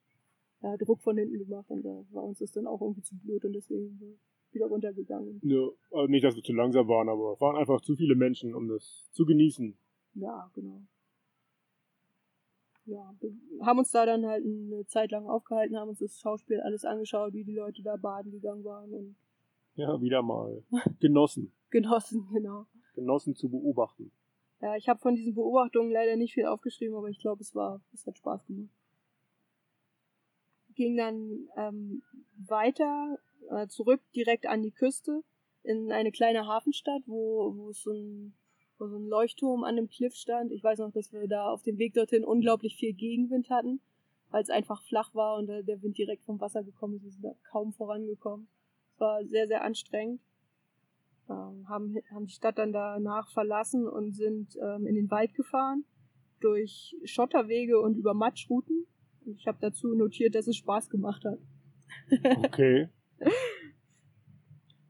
[0.62, 3.44] ja, Druck von hinten gemacht und da war uns das dann auch irgendwie zu blöd
[3.44, 4.18] und deswegen
[4.53, 5.41] wieder runtergegangen.
[5.45, 5.69] ja.
[5.93, 8.69] Also nicht, dass wir zu langsam waren, aber es waren einfach zu viele Menschen, um
[8.69, 9.77] das zu genießen.
[10.15, 10.83] Ja, genau.
[12.87, 16.61] Ja, wir haben uns da dann halt eine Zeit lang aufgehalten, haben uns das Schauspiel
[16.61, 19.17] alles angeschaut, wie die Leute da baden gegangen waren und
[19.75, 20.65] Ja, wieder mal
[21.01, 21.53] genossen.
[21.71, 22.67] genossen, genau.
[22.95, 24.11] Genossen zu beobachten.
[24.61, 27.81] Ja, ich habe von diesen Beobachtungen leider nicht viel aufgeschrieben, aber ich glaube, es war,
[27.93, 28.71] es hat Spaß gemacht.
[30.75, 32.03] Ging dann ähm,
[32.47, 33.19] weiter
[33.51, 35.22] äh, zurück direkt an die Küste
[35.62, 38.35] in eine kleine Hafenstadt, wo, wo so ein,
[38.79, 40.53] wo so ein Leuchtturm an dem Cliff stand.
[40.53, 43.81] Ich weiß noch, dass wir da auf dem Weg dorthin unglaublich viel Gegenwind hatten,
[44.31, 47.05] weil es einfach flach war und der Wind direkt vom Wasser gekommen ist.
[47.05, 48.48] Wir sind da kaum vorangekommen.
[48.94, 50.20] Es war sehr, sehr anstrengend.
[51.29, 55.85] Ähm, haben, haben die Stadt dann danach verlassen und sind ähm, in den Wald gefahren
[56.40, 58.87] durch Schotterwege und über Matschrouten.
[59.27, 61.38] Ich habe dazu notiert, dass es Spaß gemacht hat.
[62.44, 62.88] Okay.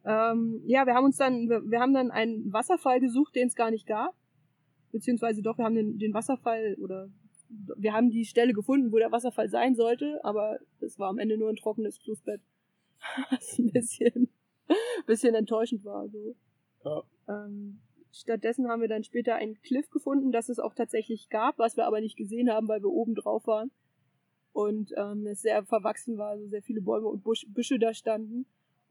[0.09, 3.55] Ähm, ja, wir haben uns dann, wir, wir haben dann einen Wasserfall gesucht, den es
[3.55, 4.15] gar nicht gab.
[4.91, 7.11] Beziehungsweise doch, wir haben den, den Wasserfall oder
[7.77, 11.37] wir haben die Stelle gefunden, wo der Wasserfall sein sollte, aber es war am Ende
[11.37, 12.41] nur ein trockenes Flussbett.
[13.31, 14.29] Was ein bisschen,
[15.07, 16.09] bisschen enttäuschend war.
[16.09, 16.35] So.
[16.85, 17.03] Ja.
[17.29, 21.77] Ähm, stattdessen haben wir dann später einen Cliff gefunden, das es auch tatsächlich gab, was
[21.77, 23.71] wir aber nicht gesehen haben, weil wir oben drauf waren.
[24.59, 28.45] Und ähm, es sehr verwachsen war, also sehr viele Bäume und Busch, Büsche da standen.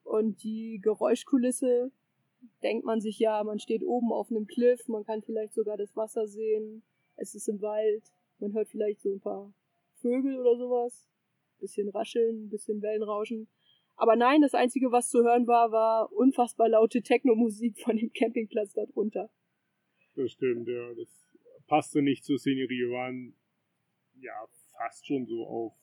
[0.05, 1.91] Und die Geräuschkulisse,
[2.63, 5.93] denkt man sich ja, man steht oben auf einem Cliff, man kann vielleicht sogar das
[5.97, 6.83] Wasser sehen,
[7.17, 9.53] es ist im Wald, man hört vielleicht so ein paar
[9.95, 11.09] Vögel oder sowas,
[11.59, 13.49] bisschen rascheln, bisschen Wellenrauschen.
[13.97, 18.71] Aber nein, das Einzige, was zu hören war, war unfassbar laute Techno-Musik von dem Campingplatz
[18.71, 19.29] da drunter.
[20.15, 20.93] Das stimmt, ja.
[20.93, 21.35] Das
[21.67, 22.87] passte nicht zur Szenerie.
[22.87, 23.35] Wir waren
[24.15, 24.31] ja
[24.77, 25.73] fast schon so auf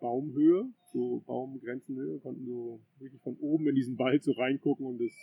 [0.00, 5.14] Baumhöhe, so Baumgrenzenhöhe, konnten so wirklich von oben in diesen Wald so reingucken und es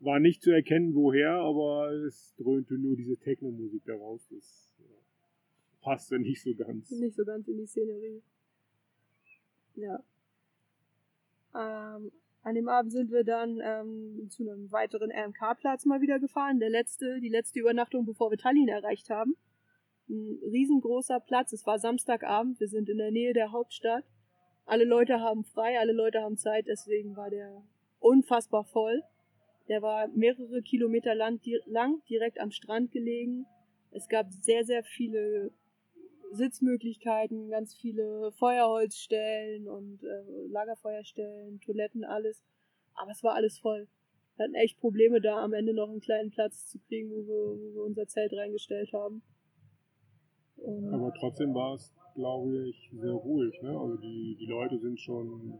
[0.00, 4.28] war nicht zu erkennen, woher, aber es dröhnte nur diese Techno-Musik daraus.
[4.28, 4.84] Das ja,
[5.80, 6.90] passte nicht so ganz.
[6.90, 8.22] Nicht so ganz in die Szenerie.
[9.74, 10.04] Ja.
[11.54, 16.60] Ähm, an dem Abend sind wir dann ähm, zu einem weiteren RMK-Platz mal wieder gefahren.
[16.60, 19.36] Der letzte, die letzte Übernachtung, bevor wir Tallinn erreicht haben.
[20.08, 21.52] Ein riesengroßer Platz.
[21.52, 22.60] Es war Samstagabend.
[22.60, 24.04] Wir sind in der Nähe der Hauptstadt.
[24.68, 27.62] Alle Leute haben frei, alle Leute haben Zeit, deswegen war der
[28.00, 29.02] unfassbar voll.
[29.68, 31.40] Der war mehrere Kilometer lang,
[32.08, 33.46] direkt am Strand gelegen.
[33.92, 35.52] Es gab sehr, sehr viele
[36.32, 42.44] Sitzmöglichkeiten, ganz viele Feuerholzstellen und äh, Lagerfeuerstellen, Toiletten, alles.
[42.94, 43.88] Aber es war alles voll.
[44.36, 47.58] Wir hatten echt Probleme da am Ende noch einen kleinen Platz zu kriegen, wo wir,
[47.58, 49.22] wo wir unser Zelt reingestellt haben.
[50.64, 53.54] Aber trotzdem war es, glaube ich, sehr ruhig.
[53.62, 53.70] Ne?
[53.70, 55.58] Also die, die Leute sind schon,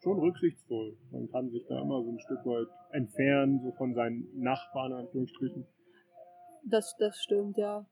[0.00, 0.96] schon rücksichtsvoll.
[1.10, 4.98] Man kann sich da immer so ein Stück weit entfernen, so von seinen Nachbarn, in
[4.98, 5.66] Anführungsstrichen.
[6.64, 7.86] Das, das stimmt, ja.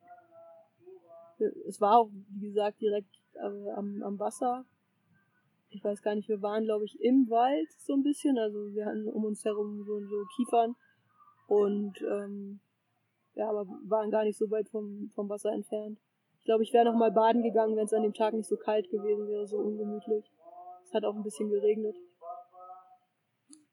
[1.68, 4.64] Es war auch, wie gesagt, direkt äh, am, am Wasser.
[5.68, 8.38] Ich weiß gar nicht, wir waren, glaube ich, im Wald so ein bisschen.
[8.38, 10.74] Also wir hatten um uns herum so, so Kiefern.
[11.46, 12.60] Und ähm,
[13.34, 16.00] ja, aber waren gar nicht so weit vom, vom Wasser entfernt.
[16.46, 18.56] Ich glaube, ich wäre noch mal baden gegangen, wenn es an dem Tag nicht so
[18.56, 20.30] kalt gewesen wäre, so ungemütlich.
[20.84, 21.96] Es hat auch ein bisschen geregnet.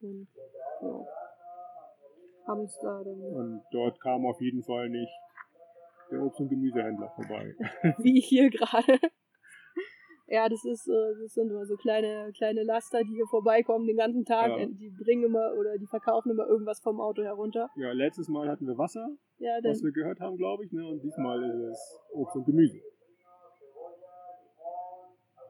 [0.02, 0.28] Und
[0.82, 1.06] ja,
[2.48, 3.22] haben da dann.
[3.22, 5.14] Und dort kam auf jeden Fall nicht
[6.10, 7.54] der Obst- und Gemüsehändler vorbei.
[8.00, 8.98] Wie hier gerade.
[10.34, 13.98] Ja, das ist, äh, das sind immer so kleine, kleine Laster, die hier vorbeikommen den
[13.98, 14.50] ganzen Tag.
[14.50, 14.66] Ja.
[14.66, 17.70] Die bringen immer oder die verkaufen immer irgendwas vom Auto herunter.
[17.76, 20.88] Ja, letztes Mal hatten wir Wasser, ja, was wir gehört haben, glaube ich, ne?
[20.88, 22.82] Und diesmal ist es Obst und Gemüse.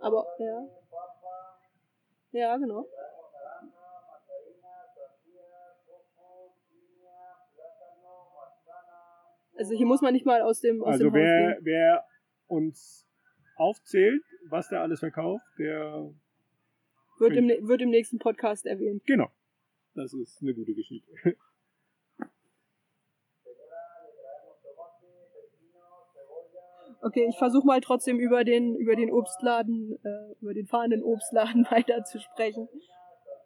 [0.01, 0.67] Aber, ja.
[2.33, 2.85] Ja, genau.
[9.55, 12.03] Also hier muss man nicht mal aus dem aus Also dem wer, wer
[12.47, 13.07] uns
[13.55, 16.11] aufzählt, was der alles verkauft, der
[17.19, 19.03] wird im, wird im nächsten Podcast erwähnt.
[19.05, 19.29] Genau.
[19.95, 21.11] Das ist eine gute Geschichte.
[27.05, 31.65] Okay, ich versuche mal trotzdem über den, über den Obstladen, äh, über den fahrenden Obstladen
[31.69, 32.69] weiter zu sprechen.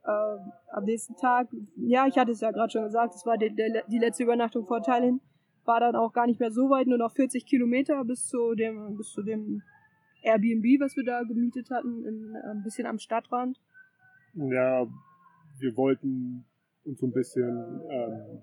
[0.06, 3.54] Ähm, am nächsten Tag, ja, ich hatte es ja gerade schon gesagt, es war die,
[3.54, 5.22] der, die letzte Übernachtung vor Tallinn
[5.65, 8.96] war dann auch gar nicht mehr so weit, nur noch 40 Kilometer bis zu dem,
[8.96, 9.63] bis zu dem
[10.21, 13.60] Airbnb, was wir da gemietet hatten, in, ein bisschen am Stadtrand.
[14.34, 14.88] Ja,
[15.60, 16.45] wir wollten
[16.84, 18.41] uns so ein bisschen, ähm,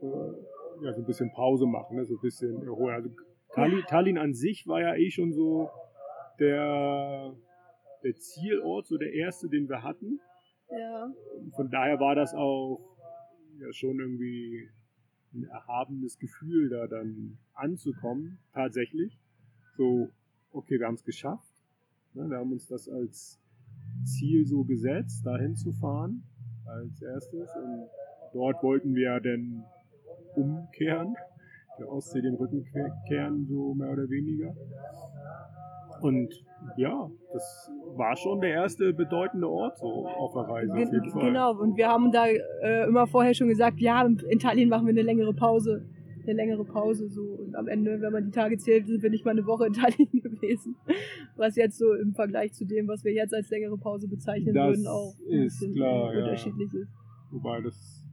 [0.00, 2.04] äh, ja, so ein bisschen Pause machen, ne?
[2.04, 2.94] so ein bisschen erholen.
[2.94, 3.10] Also
[3.54, 5.70] Tallinn, Tallinn an sich war ja eh schon so
[6.40, 7.34] der,
[8.02, 10.20] der Zielort, so der erste, den wir hatten.
[10.70, 11.12] Ja.
[11.54, 12.80] Von daher war das auch
[13.58, 14.68] ja schon irgendwie
[15.34, 19.18] ein erhabenes Gefühl, da dann anzukommen, tatsächlich.
[19.76, 20.10] So,
[20.54, 21.52] okay, wir haben es geschafft.
[22.14, 23.40] Ne, wir haben uns das als
[24.04, 26.22] Ziel so gesetzt, dahin zu fahren,
[26.66, 27.50] als erstes.
[27.56, 27.88] Und
[28.32, 29.64] dort wollten wir dann
[30.36, 31.14] umkehren,
[31.78, 32.64] der Ostsee den Rücken
[33.08, 34.54] kehren, so mehr oder weniger.
[36.00, 36.32] Und
[36.76, 40.72] ja, das war schon der erste bedeutende Ort so auf der Reise.
[40.72, 41.26] Auf jeden Fall.
[41.26, 44.92] Genau, und wir haben da äh, immer vorher schon gesagt, ja, in Italien machen wir
[44.92, 45.86] eine längere Pause.
[46.24, 47.22] Eine längere Pause so.
[47.22, 49.74] Und am Ende, wenn man die Tage zählt, sind wir nicht mal eine Woche in
[49.74, 50.76] Italien gewesen.
[51.36, 54.66] Was jetzt so im Vergleich zu dem, was wir jetzt als längere Pause bezeichnen das
[54.66, 56.80] würden, auch ist klar, unterschiedlich ja.
[56.80, 56.88] ist.
[57.30, 58.04] Wobei das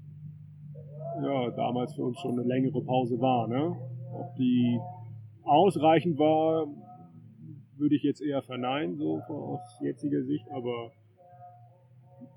[1.22, 3.76] ja damals für uns schon eine längere Pause war, ne?
[4.14, 4.80] Ob die
[5.44, 6.68] ausreichend war,
[7.78, 10.92] würde ich jetzt eher verneinen, so aus jetziger Sicht, aber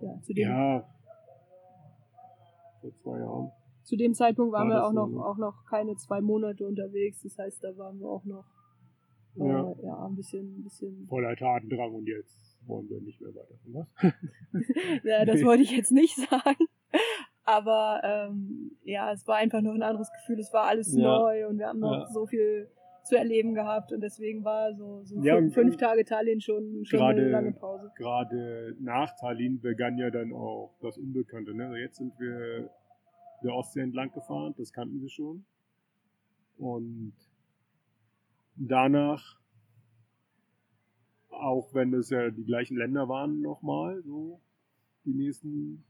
[0.01, 0.85] ja, zu dem, ja
[2.85, 3.51] vor zwei Jahren.
[3.85, 5.23] Zu dem Zeitpunkt waren war wir auch noch, so.
[5.23, 8.45] auch noch keine zwei Monate unterwegs, das heißt, da waren wir auch noch
[9.37, 9.75] äh, ja.
[9.83, 11.07] ja, ein bisschen, ein bisschen.
[11.09, 13.55] Voller Tatendrang und jetzt wollen wir nicht mehr weiter.
[13.67, 13.87] Was?
[15.05, 16.67] ja, das wollte ich jetzt nicht sagen.
[17.45, 20.39] Aber ähm, ja, es war einfach noch ein anderes Gefühl.
[20.39, 21.03] Es war alles ja.
[21.03, 22.09] neu und wir haben noch ja.
[22.09, 22.69] so viel
[23.03, 27.01] zu erleben gehabt und deswegen war so, so ja, fünf, fünf, Tage Tallinn schon, schon
[27.01, 27.93] grade, eine lange Pause.
[27.97, 31.55] Gerade nach Tallinn begann ja dann auch das Unbekannte.
[31.55, 31.67] Ne?
[31.67, 32.71] Also jetzt sind wir
[33.45, 35.45] der Ostsee entlang gefahren, das kannten wir schon.
[36.57, 37.15] Und
[38.57, 39.39] danach,
[41.29, 44.41] auch wenn es ja die gleichen Länder waren nochmal, so
[45.05, 45.85] die nächsten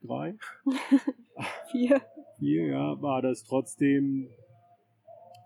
[0.00, 0.36] drei.
[1.70, 2.00] Vier.
[2.38, 4.28] Vier, ja, war das trotzdem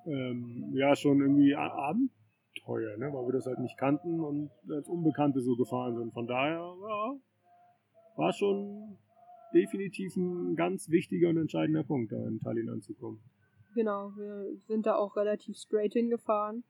[0.06, 3.12] ähm, ja schon irgendwie Abenteuer, ne?
[3.12, 6.12] weil wir das halt nicht kannten und als Unbekannte so gefahren sind.
[6.12, 7.14] Von daher, ja,
[8.16, 8.98] war schon
[9.54, 13.20] definitiv ein ganz wichtiger und entscheidender Punkt, da in Tallinn anzukommen.
[13.74, 16.64] Genau, wir sind da auch relativ straight hingefahren.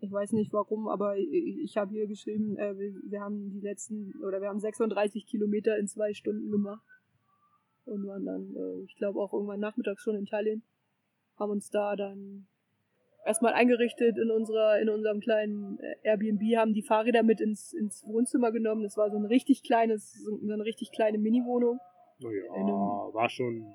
[0.00, 4.12] Ich weiß nicht warum, aber ich, habe hier geschrieben, äh, wir, wir, haben die letzten,
[4.22, 6.84] oder wir haben 36 Kilometer in zwei Stunden gemacht.
[7.86, 10.62] Und waren dann, äh, ich glaube auch irgendwann nachmittags schon in Tallinn
[11.36, 12.46] haben uns da dann
[13.24, 18.04] erstmal eingerichtet in unserer, in unserem kleinen äh, Airbnb, haben die Fahrräder mit ins, ins
[18.06, 18.82] Wohnzimmer genommen.
[18.82, 21.78] Das war so ein richtig kleines, so eine richtig kleine Mini-Wohnung.
[22.20, 23.74] Naja, einem- war schon.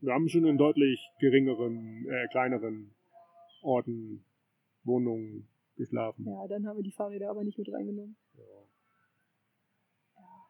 [0.00, 2.94] Wir haben schon in deutlich geringeren, äh, kleineren
[3.62, 4.24] Orten,
[4.84, 6.26] Wohnungen geschlafen.
[6.28, 8.16] Ja, dann haben wir die Fahrräder aber nicht mit reingenommen.
[8.36, 8.42] Ja.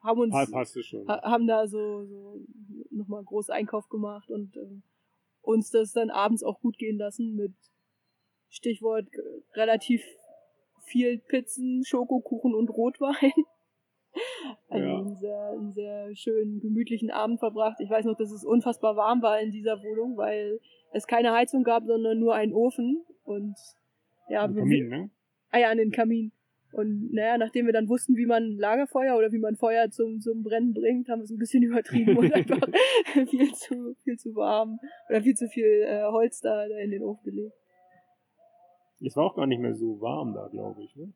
[0.03, 1.07] Haben uns, Pa- Passte schon.
[1.09, 2.41] ha- haben da so, so
[2.91, 4.83] nochmal groß Einkauf gemacht und ähm,
[5.41, 7.55] uns das dann abends auch gut gehen lassen mit
[8.55, 10.03] Stichwort äh, relativ
[10.85, 13.33] viel Pizzen, Schokokuchen und Rotwein.
[14.69, 14.99] Also Ja.
[14.99, 17.81] einen, sehr, einen sehr schönen, gemütlichen Abend verbracht.
[17.81, 20.61] Ich weiß noch, dass es unfassbar warm war in dieser Wohnung, weil
[20.93, 23.03] es keine Heizung gab, sondern nur einen Ofen.
[23.25, 23.57] Und
[24.29, 25.11] ja, wir- Kamin, ne?
[25.51, 26.31] Ah ja, an den Kamin.
[26.73, 30.45] Und naja, nachdem wir dann wussten, wie man Lagerfeuer oder wie man Feuer zum, zum
[30.45, 32.61] Brennen bringt, haben wir es ein bisschen übertrieben und einfach
[33.31, 34.79] viel zu, viel zu warm
[35.09, 37.57] oder viel zu viel äh, Holz da, da in den Ofen gelegt.
[39.07, 41.13] Es war auch gar nicht mehr so warm da, glaube ich, ne?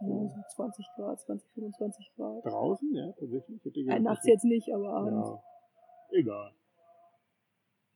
[0.00, 2.44] Ja, so 20 Grad, 20, 25 Grad.
[2.44, 3.58] Draußen, ja, tatsächlich.
[3.58, 5.28] Ich hätte Äh, gedacht, nachts jetzt nicht, aber abends.
[5.28, 6.18] Ja.
[6.18, 6.52] Egal.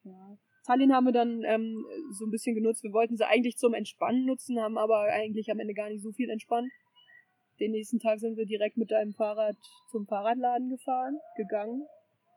[0.05, 0.39] Ja.
[0.65, 2.83] Tallinn haben wir dann ähm, so ein bisschen genutzt.
[2.83, 6.13] Wir wollten sie eigentlich zum Entspannen nutzen, haben aber eigentlich am Ende gar nicht so
[6.13, 6.71] viel entspannt.
[7.61, 9.57] Den nächsten Tag sind wir direkt mit deinem Fahrrad
[9.91, 11.87] zum Fahrradladen gefahren, gegangen.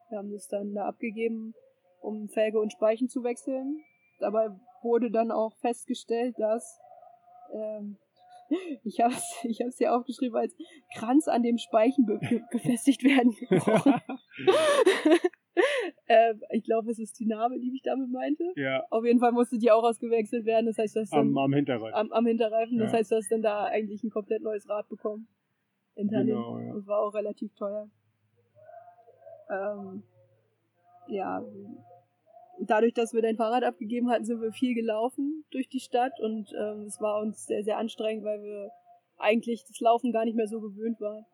[0.09, 1.53] Wir haben das dann da abgegeben,
[2.01, 3.83] um Felge und Speichen zu wechseln.
[4.19, 4.49] Dabei
[4.81, 6.79] wurde dann auch festgestellt, dass
[7.53, 7.97] ähm,
[8.83, 10.55] ich habe es ich hab's hier aufgeschrieben als
[10.95, 12.19] Kranz an dem Speichen be
[12.51, 13.93] befestigt werden gebrochen.
[16.07, 18.43] äh, ich glaube, es ist die Narbe, die ich damit meinte.
[18.55, 20.65] ja, Auf jeden Fall musste die auch ausgewechselt werden.
[20.67, 21.93] Das heißt, das am, am Hinterrad.
[21.93, 22.77] am, am Hinterreifen.
[22.77, 22.97] Das Ja.
[22.99, 25.27] heißt, du hast dann da eigentlich ein komplett neues Rad bekommen.
[25.95, 26.27] In Tallinn.
[26.35, 26.73] Genau, ja.
[26.73, 27.89] Das war auch relativ teuer.
[29.51, 30.03] Ähm,
[31.07, 31.43] ja,
[32.61, 36.51] dadurch, dass wir dein Fahrrad abgegeben hatten, sind wir viel gelaufen durch die Stadt und
[36.53, 38.71] ähm, es war uns sehr, sehr anstrengend, weil wir
[39.17, 41.25] eigentlich das Laufen gar nicht mehr so gewöhnt waren.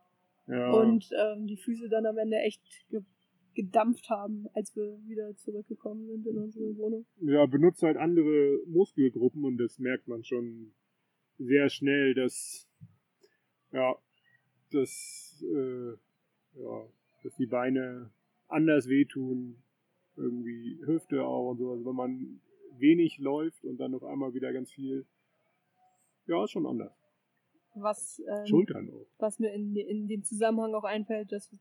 [0.48, 0.72] ja.
[0.72, 3.02] Und ähm, die Füße dann am Ende echt ge
[3.54, 7.06] gedampft haben, als wir wieder zurückgekommen sind in unsere Wohnung.
[7.22, 10.74] ja, benutzt halt andere Muskelgruppen und das merkt man schon
[11.38, 12.68] sehr schnell, dass
[13.72, 13.96] ja,
[14.72, 15.92] dass äh,
[16.62, 16.88] ja,
[17.24, 18.12] dass die Beine
[18.50, 19.64] anders wehtun,
[20.18, 21.72] irgendwie Hüfte auch und so.
[21.72, 22.42] Also wenn man
[22.78, 25.06] wenig läuft und dann auf einmal wieder ganz viel,
[26.28, 26.94] ja, ist schon anders.
[27.76, 29.06] Was, ähm, Schultern auch.
[29.18, 31.54] was mir in, in dem Zusammenhang auch einfällt, dass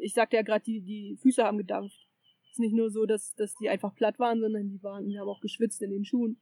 [0.00, 2.08] ich sagte ja gerade, die, die Füße haben gedampft.
[2.44, 5.18] Es ist nicht nur so, dass, dass die einfach platt waren, sondern die waren, die
[5.18, 6.40] haben auch geschwitzt in den Schuhen.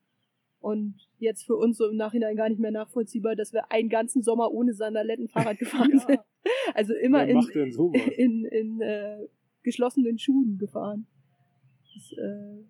[0.59, 4.23] Und jetzt für uns so im Nachhinein gar nicht mehr nachvollziehbar, dass wir einen ganzen
[4.23, 5.99] Sommer ohne Sandaletten Fahrrad gefahren Ja.
[6.01, 6.21] sind.
[6.75, 7.41] Also immer in,
[7.73, 8.01] sowas?
[8.17, 9.27] in, in äh,
[9.63, 11.07] geschlossenen Schuhen gefahren.
[11.95, 12.65] Das äh,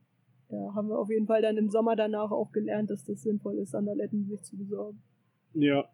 [0.54, 3.58] ja, haben wir auf jeden Fall dann im Sommer danach auch gelernt, dass das sinnvoll
[3.58, 5.02] ist, Sandaletten sich zu besorgen.
[5.54, 5.84] Ja,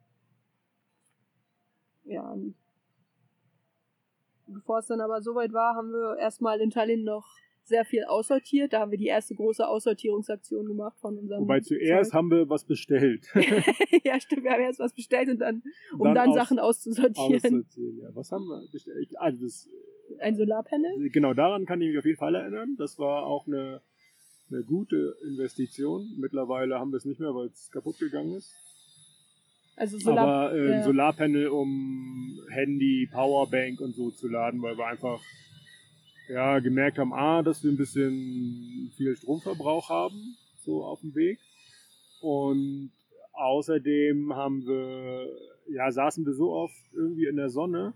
[2.05, 2.37] Ja,
[4.47, 7.27] bevor es dann aber soweit war, haben wir erstmal in Tallinn noch
[7.65, 8.73] sehr viel aussortiert.
[8.73, 11.43] Da haben wir die erste große Aussortierungsaktion gemacht von unserem.
[11.43, 12.17] wobei zuerst Zeug.
[12.17, 13.27] haben wir was bestellt.
[14.05, 15.63] ja, stimmt, wir haben erst was bestellt und dann,
[15.99, 17.35] um dann, aus- Sachen auszusortieren.
[17.35, 17.99] aussortieren.
[17.99, 19.11] Ja, was haben wir bestellt?
[19.19, 19.69] Also das,
[20.21, 21.11] Ein Solarpanel?
[21.11, 22.77] genau daran kann ich mich auf jeden Fall erinnern.
[22.79, 23.81] Das war auch eine,
[24.51, 26.09] eine gute Investition.
[26.19, 28.55] Mittlerweile haben wir es nicht mehr, weil es kaputt gegangen ist.
[29.77, 30.27] Also Solar.
[30.27, 30.83] Aber äh, ein ja.
[30.85, 35.21] Solarpanel, um Handy, Powerbank und so zu laden, weil wir einfach
[36.29, 41.39] ja, gemerkt haben, A, dass wir ein bisschen viel Stromverbrauch haben, so auf dem Weg.
[42.21, 42.91] Und
[43.35, 45.29] außerdem haben wir,
[45.69, 47.93] ja, saßen wir so oft irgendwie in der Sonne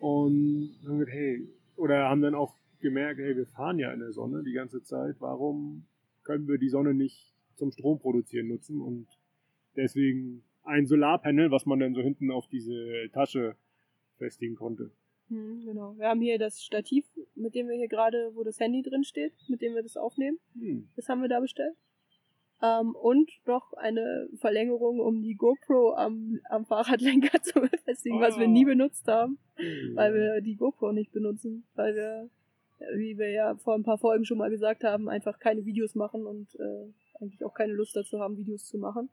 [0.00, 4.12] und haben gedacht, hey, oder haben dann auch gemerkt, hey, wir fahren ja in der
[4.12, 5.84] Sonne die ganze Zeit, warum
[6.24, 9.06] können wir die Sonne nicht zum Strom produzieren nutzen und
[9.76, 13.56] deswegen ein Solarpanel, was man dann so hinten auf diese Tasche
[14.16, 14.90] festigen konnte.
[15.28, 15.96] Hm, genau.
[15.96, 19.32] Wir haben hier das Stativ, mit dem wir hier gerade, wo das Handy drin steht,
[19.48, 20.38] mit dem wir das aufnehmen.
[20.58, 20.88] Hm.
[20.96, 21.76] Das haben wir da bestellt.
[22.62, 28.48] Ähm, und noch eine Verlängerung, um die GoPro am, am Fahrradlenker zu befestigen, was wir
[28.48, 29.38] nie benutzt haben,
[29.94, 32.28] weil wir die GoPro nicht benutzen, weil wir,
[32.96, 36.26] wie wir ja vor ein paar Folgen schon mal gesagt haben, einfach keine Videos machen
[36.26, 39.08] und äh, eigentlich auch keine Lust dazu haben, Videos zu machen.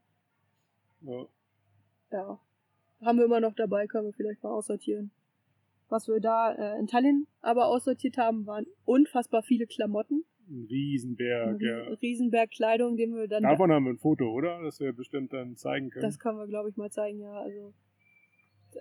[1.01, 1.25] ja.
[2.11, 2.39] Ja.
[3.01, 5.11] Haben wir immer noch dabei, können wir vielleicht mal aussortieren.
[5.89, 10.25] Was wir da äh, in Tallinn aber aussortiert haben, waren unfassbar viele Klamotten.
[10.49, 11.61] Ein Riesenberg.
[11.61, 11.83] Ja.
[11.83, 13.43] Ries- Riesenberg Kleidung, den wir dann.
[13.43, 14.61] Davon haben wir ein Foto, oder?
[14.63, 16.03] Das wir bestimmt dann zeigen können.
[16.03, 17.33] Das können wir, glaube ich, mal zeigen, ja.
[17.41, 17.73] Also,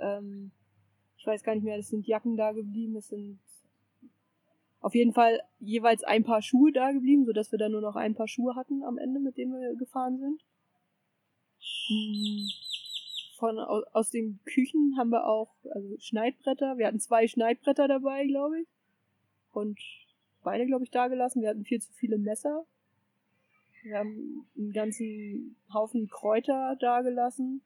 [0.01, 0.51] ähm,
[1.19, 3.39] ich weiß gar nicht mehr, es sind Jacken da geblieben, es sind
[4.81, 8.15] auf jeden Fall jeweils ein paar Schuhe da geblieben, sodass wir dann nur noch ein
[8.15, 10.41] paar Schuhe hatten am Ende, mit denen wir gefahren sind.
[11.89, 12.47] Hm,
[13.39, 16.79] von aus, aus den Küchen haben wir auch also Schneidbretter.
[16.79, 18.69] Wir hatten zwei Schneidbretter dabei, glaube ich.
[19.51, 19.79] Und
[20.47, 21.43] beide, glaube ich, da gelassen.
[21.43, 22.65] Wir hatten viel zu viele Messer.
[23.83, 27.63] Wir haben einen ganzen Haufen Kräuter da gelassen,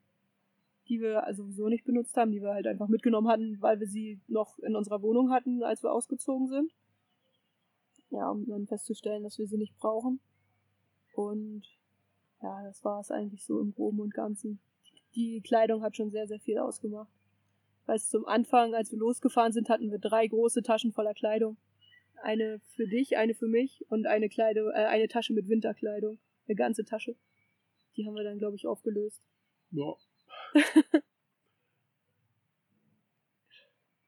[0.88, 3.86] die wir also sowieso nicht benutzt haben, die wir halt einfach mitgenommen hatten, weil wir
[3.86, 6.72] sie noch in unserer Wohnung hatten, als wir ausgezogen sind.
[8.08, 10.18] Ja, um dann festzustellen, dass wir sie nicht brauchen.
[11.12, 11.66] Und
[12.42, 14.58] ja, das war es eigentlich so im Groben und Ganzen.
[15.14, 17.12] Die Kleidung hat schon sehr, sehr viel ausgemacht.
[17.84, 21.58] Weil zum Anfang, als wir losgefahren sind, hatten wir drei große Taschen voller Kleidung.
[22.22, 26.20] Eine für dich, eine für mich und eine Kleidung, äh, eine Tasche mit Winterkleidung.
[26.46, 27.16] Eine ganze Tasche.
[27.96, 29.22] Die haben wir dann, glaube ich, aufgelöst.
[29.70, 29.94] Ja.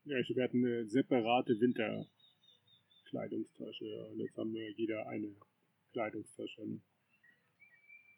[0.04, 3.86] ja, ich wir hatten eine separate Winterkleidungstasche.
[3.86, 4.04] Ja.
[4.06, 5.34] Und jetzt haben wir jeder eine
[5.92, 6.66] Kleidungstasche.
[6.66, 6.80] Ne?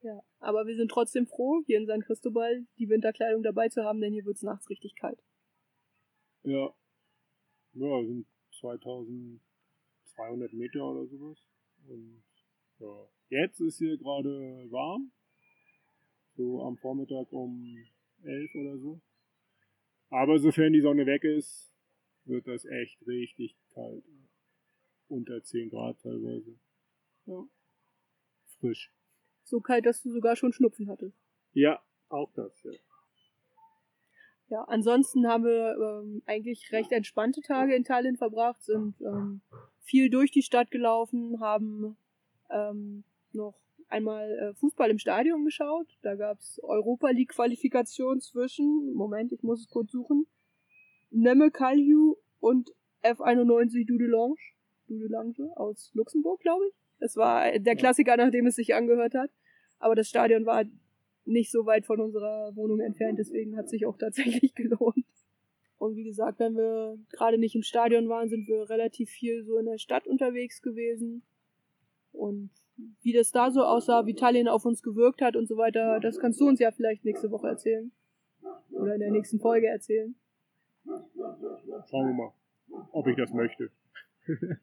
[0.02, 4.00] Ja, aber wir sind trotzdem froh, hier in San Cristobal die Winterkleidung dabei zu haben,
[4.00, 5.22] denn hier wird es nachts richtig kalt.
[6.42, 6.74] Ja.
[7.72, 8.26] Ja, sind
[10.14, 11.38] 2200 Meter oder sowas.
[11.88, 12.22] Und
[12.78, 15.12] ja, jetzt ist hier gerade warm.
[16.36, 17.76] So am Vormittag um
[18.22, 19.00] 11 oder so.
[20.10, 21.72] Aber sofern die Sonne weg ist,
[22.24, 24.04] wird das echt richtig kalt.
[25.08, 26.58] Unter 10 Grad teilweise.
[27.26, 27.46] Ja.
[28.60, 28.92] Frisch.
[29.44, 31.18] So kalt, dass du sogar schon Schnupfen hattest.
[31.52, 32.72] Ja, auch das, ja.
[34.48, 39.40] Ja, ansonsten haben wir ähm, eigentlich recht entspannte Tage in Tallinn verbracht, sind ähm,
[39.80, 41.96] viel durch die Stadt gelaufen, haben
[42.50, 45.86] ähm, noch einmal äh, Fußball im Stadion geschaut.
[46.02, 50.26] Da gab es Europa League Qualifikation zwischen, Moment, ich muss es kurz suchen,
[51.10, 52.70] Nemme Kalju und
[53.02, 54.36] F91 Dudelange,
[54.88, 56.74] Dudelange aus Luxemburg, glaube ich.
[56.98, 59.30] Das war der Klassiker, nachdem es sich angehört hat.
[59.78, 60.64] Aber das Stadion war
[61.24, 65.04] nicht so weit von unserer Wohnung entfernt, deswegen hat sich auch tatsächlich gelohnt.
[65.78, 69.58] Und wie gesagt, wenn wir gerade nicht im Stadion waren, sind wir relativ viel so
[69.58, 71.22] in der Stadt unterwegs gewesen.
[72.12, 72.50] Und
[73.02, 76.18] wie das da so aussah, wie Tallinn auf uns gewirkt hat und so weiter, das
[76.18, 77.92] kannst du uns ja vielleicht nächste Woche erzählen.
[78.70, 80.14] Oder in der nächsten Folge erzählen.
[80.84, 82.32] Schauen wir mal,
[82.92, 83.70] ob ich das möchte.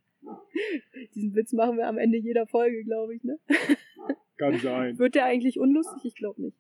[1.16, 3.40] Diesen Witz machen wir am Ende jeder Folge, glaube ich, ne?
[4.42, 4.98] Kann sein.
[4.98, 6.04] Wird der eigentlich unlustig?
[6.04, 6.58] Ich glaube nicht.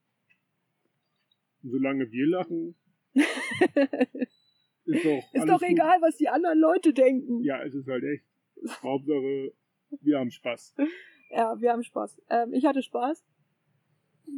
[1.63, 2.75] Solange wir lachen,
[3.13, 7.43] ist doch, ist doch egal, was die anderen Leute denken.
[7.43, 8.23] Ja, es ist halt echt.
[8.84, 9.53] Hauptsache,
[10.01, 10.75] wir haben Spaß.
[11.32, 12.21] Ja, wir haben Spaß.
[12.29, 13.25] Ähm, ich hatte Spaß.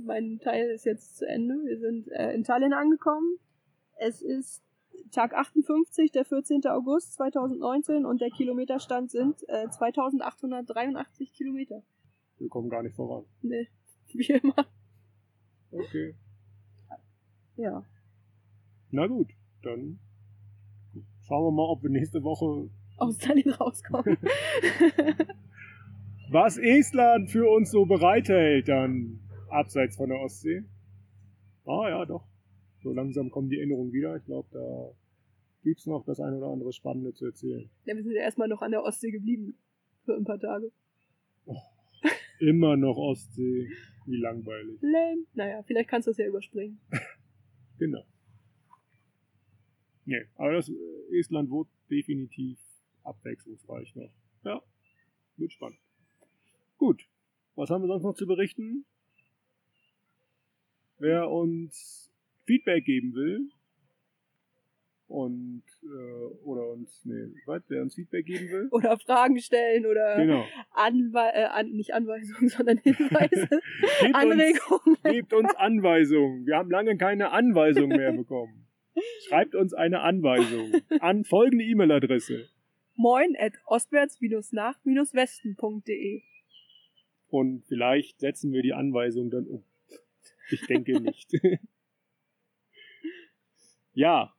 [0.05, 1.55] Mein Teil ist jetzt zu Ende.
[1.65, 3.39] Wir sind äh, in Tallinn angekommen.
[3.97, 4.63] Es ist
[5.11, 6.65] Tag 58, der 14.
[6.67, 11.83] August 2019 und der Kilometerstand sind äh, 2883 Kilometer.
[12.39, 13.23] Wir kommen gar nicht voran.
[13.41, 13.69] Nee,
[14.13, 14.67] wie immer.
[15.71, 16.15] Okay.
[17.55, 17.85] Ja.
[18.91, 19.31] Na gut,
[19.61, 19.99] dann
[21.21, 24.17] schauen wir mal, ob wir nächste Woche aus Tallinn rauskommen.
[26.31, 29.19] Was Estland für uns so bereithält, dann
[29.49, 30.63] abseits von der Ostsee.
[31.65, 32.27] Ah ja, doch
[32.83, 34.15] so langsam kommen die Erinnerungen wieder.
[34.17, 34.91] Ich glaube, da
[35.63, 37.69] gibt es noch das ein oder andere Spannende zu erzählen.
[37.85, 39.57] Ja, wir sind ja erstmal noch an der Ostsee geblieben.
[40.05, 40.71] Für ein paar Tage.
[41.45, 41.57] Oh,
[42.47, 43.69] immer noch Ostsee.
[44.05, 44.79] Wie langweilig.
[44.81, 45.25] Lame.
[45.33, 46.79] Naja, vielleicht kannst du es ja überspringen.
[47.79, 48.03] genau.
[50.05, 52.59] Nee, aber das äh, Estland wird definitiv
[53.03, 54.11] abwechslungsreich noch.
[54.43, 54.61] Ja,
[55.37, 55.79] wird spannend.
[56.77, 57.07] Gut.
[57.55, 58.85] Was haben wir sonst noch zu berichten?
[60.97, 62.11] Wer uns
[62.45, 63.49] Feedback geben will
[65.13, 70.15] und äh, oder uns nee, was, wer uns Feedback geben will oder Fragen stellen oder
[70.17, 70.43] genau.
[70.71, 73.47] Anwe äh, an, nicht Anweisungen, sondern Hinweise,
[74.01, 74.81] gebt Anregungen.
[74.85, 76.47] Uns, gebt uns Anweisungen.
[76.47, 78.65] Wir haben lange keine Anweisung mehr bekommen.
[79.27, 82.49] Schreibt uns eine Anweisung an folgende E-Mail-Adresse.
[82.95, 86.23] Moin at ostwärts-nach-westen.de
[87.27, 89.63] Und vielleicht setzen wir die Anweisung dann um.
[90.49, 91.31] Ich denke nicht.
[93.93, 94.33] Ja,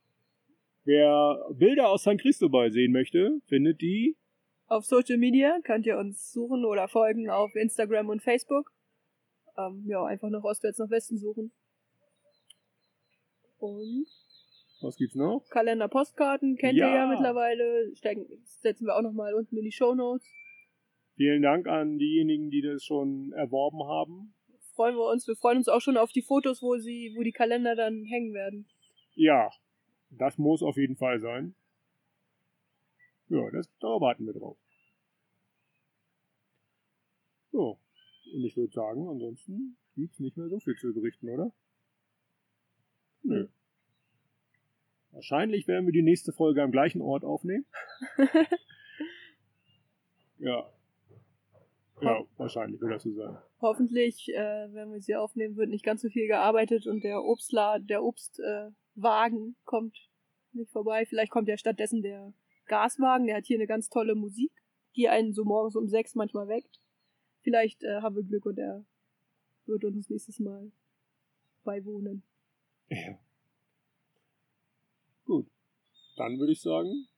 [0.85, 4.17] wer Bilder aus San Cristobal sehen möchte, findet die
[4.67, 5.59] auf Social Media.
[5.63, 8.73] Könnt ihr uns suchen oder folgen auf Instagram und Facebook.
[9.57, 11.53] Ähm, ja, einfach nach Ostwärts nach Westen suchen.
[13.59, 14.07] Und
[14.81, 15.47] was gibt's noch?
[15.51, 16.89] Kalender, Postkarten kennt ja.
[16.89, 17.95] ihr ja mittlerweile.
[17.97, 20.27] Stecken, setzen wir auch nochmal unten in die Show Notes.
[21.17, 24.35] Vielen Dank an diejenigen, die das schon erworben haben.
[24.75, 25.29] Freuen wir uns.
[25.29, 28.35] Wir freuen uns auch schon auf die Fotos, wo sie, wo die Kalender dann hängen
[28.35, 28.67] werden.
[29.15, 29.49] Ja,
[30.11, 31.55] das muss auf jeden Fall sein.
[33.29, 34.59] Ja, das, da warten wir drauf.
[37.53, 37.79] So,
[38.33, 41.53] und ich würde sagen, ansonsten gibt's nicht mehr so viel zu berichten, oder?
[43.23, 43.49] Nö.
[45.13, 47.65] Wahrscheinlich werden wir die nächste Folge am gleichen Ort aufnehmen.
[50.39, 50.69] ja.
[52.01, 53.39] Ja, wahrscheinlich wird das so sein.
[53.61, 57.87] Hoffentlich, äh, wenn wir sie aufnehmen, wird nicht ganz so viel gearbeitet und der Obstladen,
[57.87, 58.84] der Obstwagen äh,
[59.65, 59.97] kommt
[60.53, 61.05] nicht vorbei.
[61.07, 62.33] Vielleicht kommt ja stattdessen der
[62.67, 64.53] Gaswagen, der hat hier eine ganz tolle Musik,
[64.97, 66.81] die einen so morgens um sechs manchmal weckt.
[67.43, 68.85] Vielleicht äh, haben wir Glück und er
[69.67, 70.71] wird uns nächstes Mal
[71.65, 72.23] beiwohnen.
[72.89, 73.19] Ja.
[75.25, 75.47] Gut.
[76.17, 77.09] Dann würde ich sagen,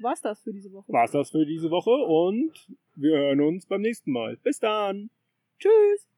[0.00, 0.92] war's das für diese Woche.
[0.92, 2.52] War's das für diese Woche und
[2.96, 4.36] wir hören uns beim nächsten Mal.
[4.38, 5.10] Bis dann.
[5.58, 6.11] Tschüss.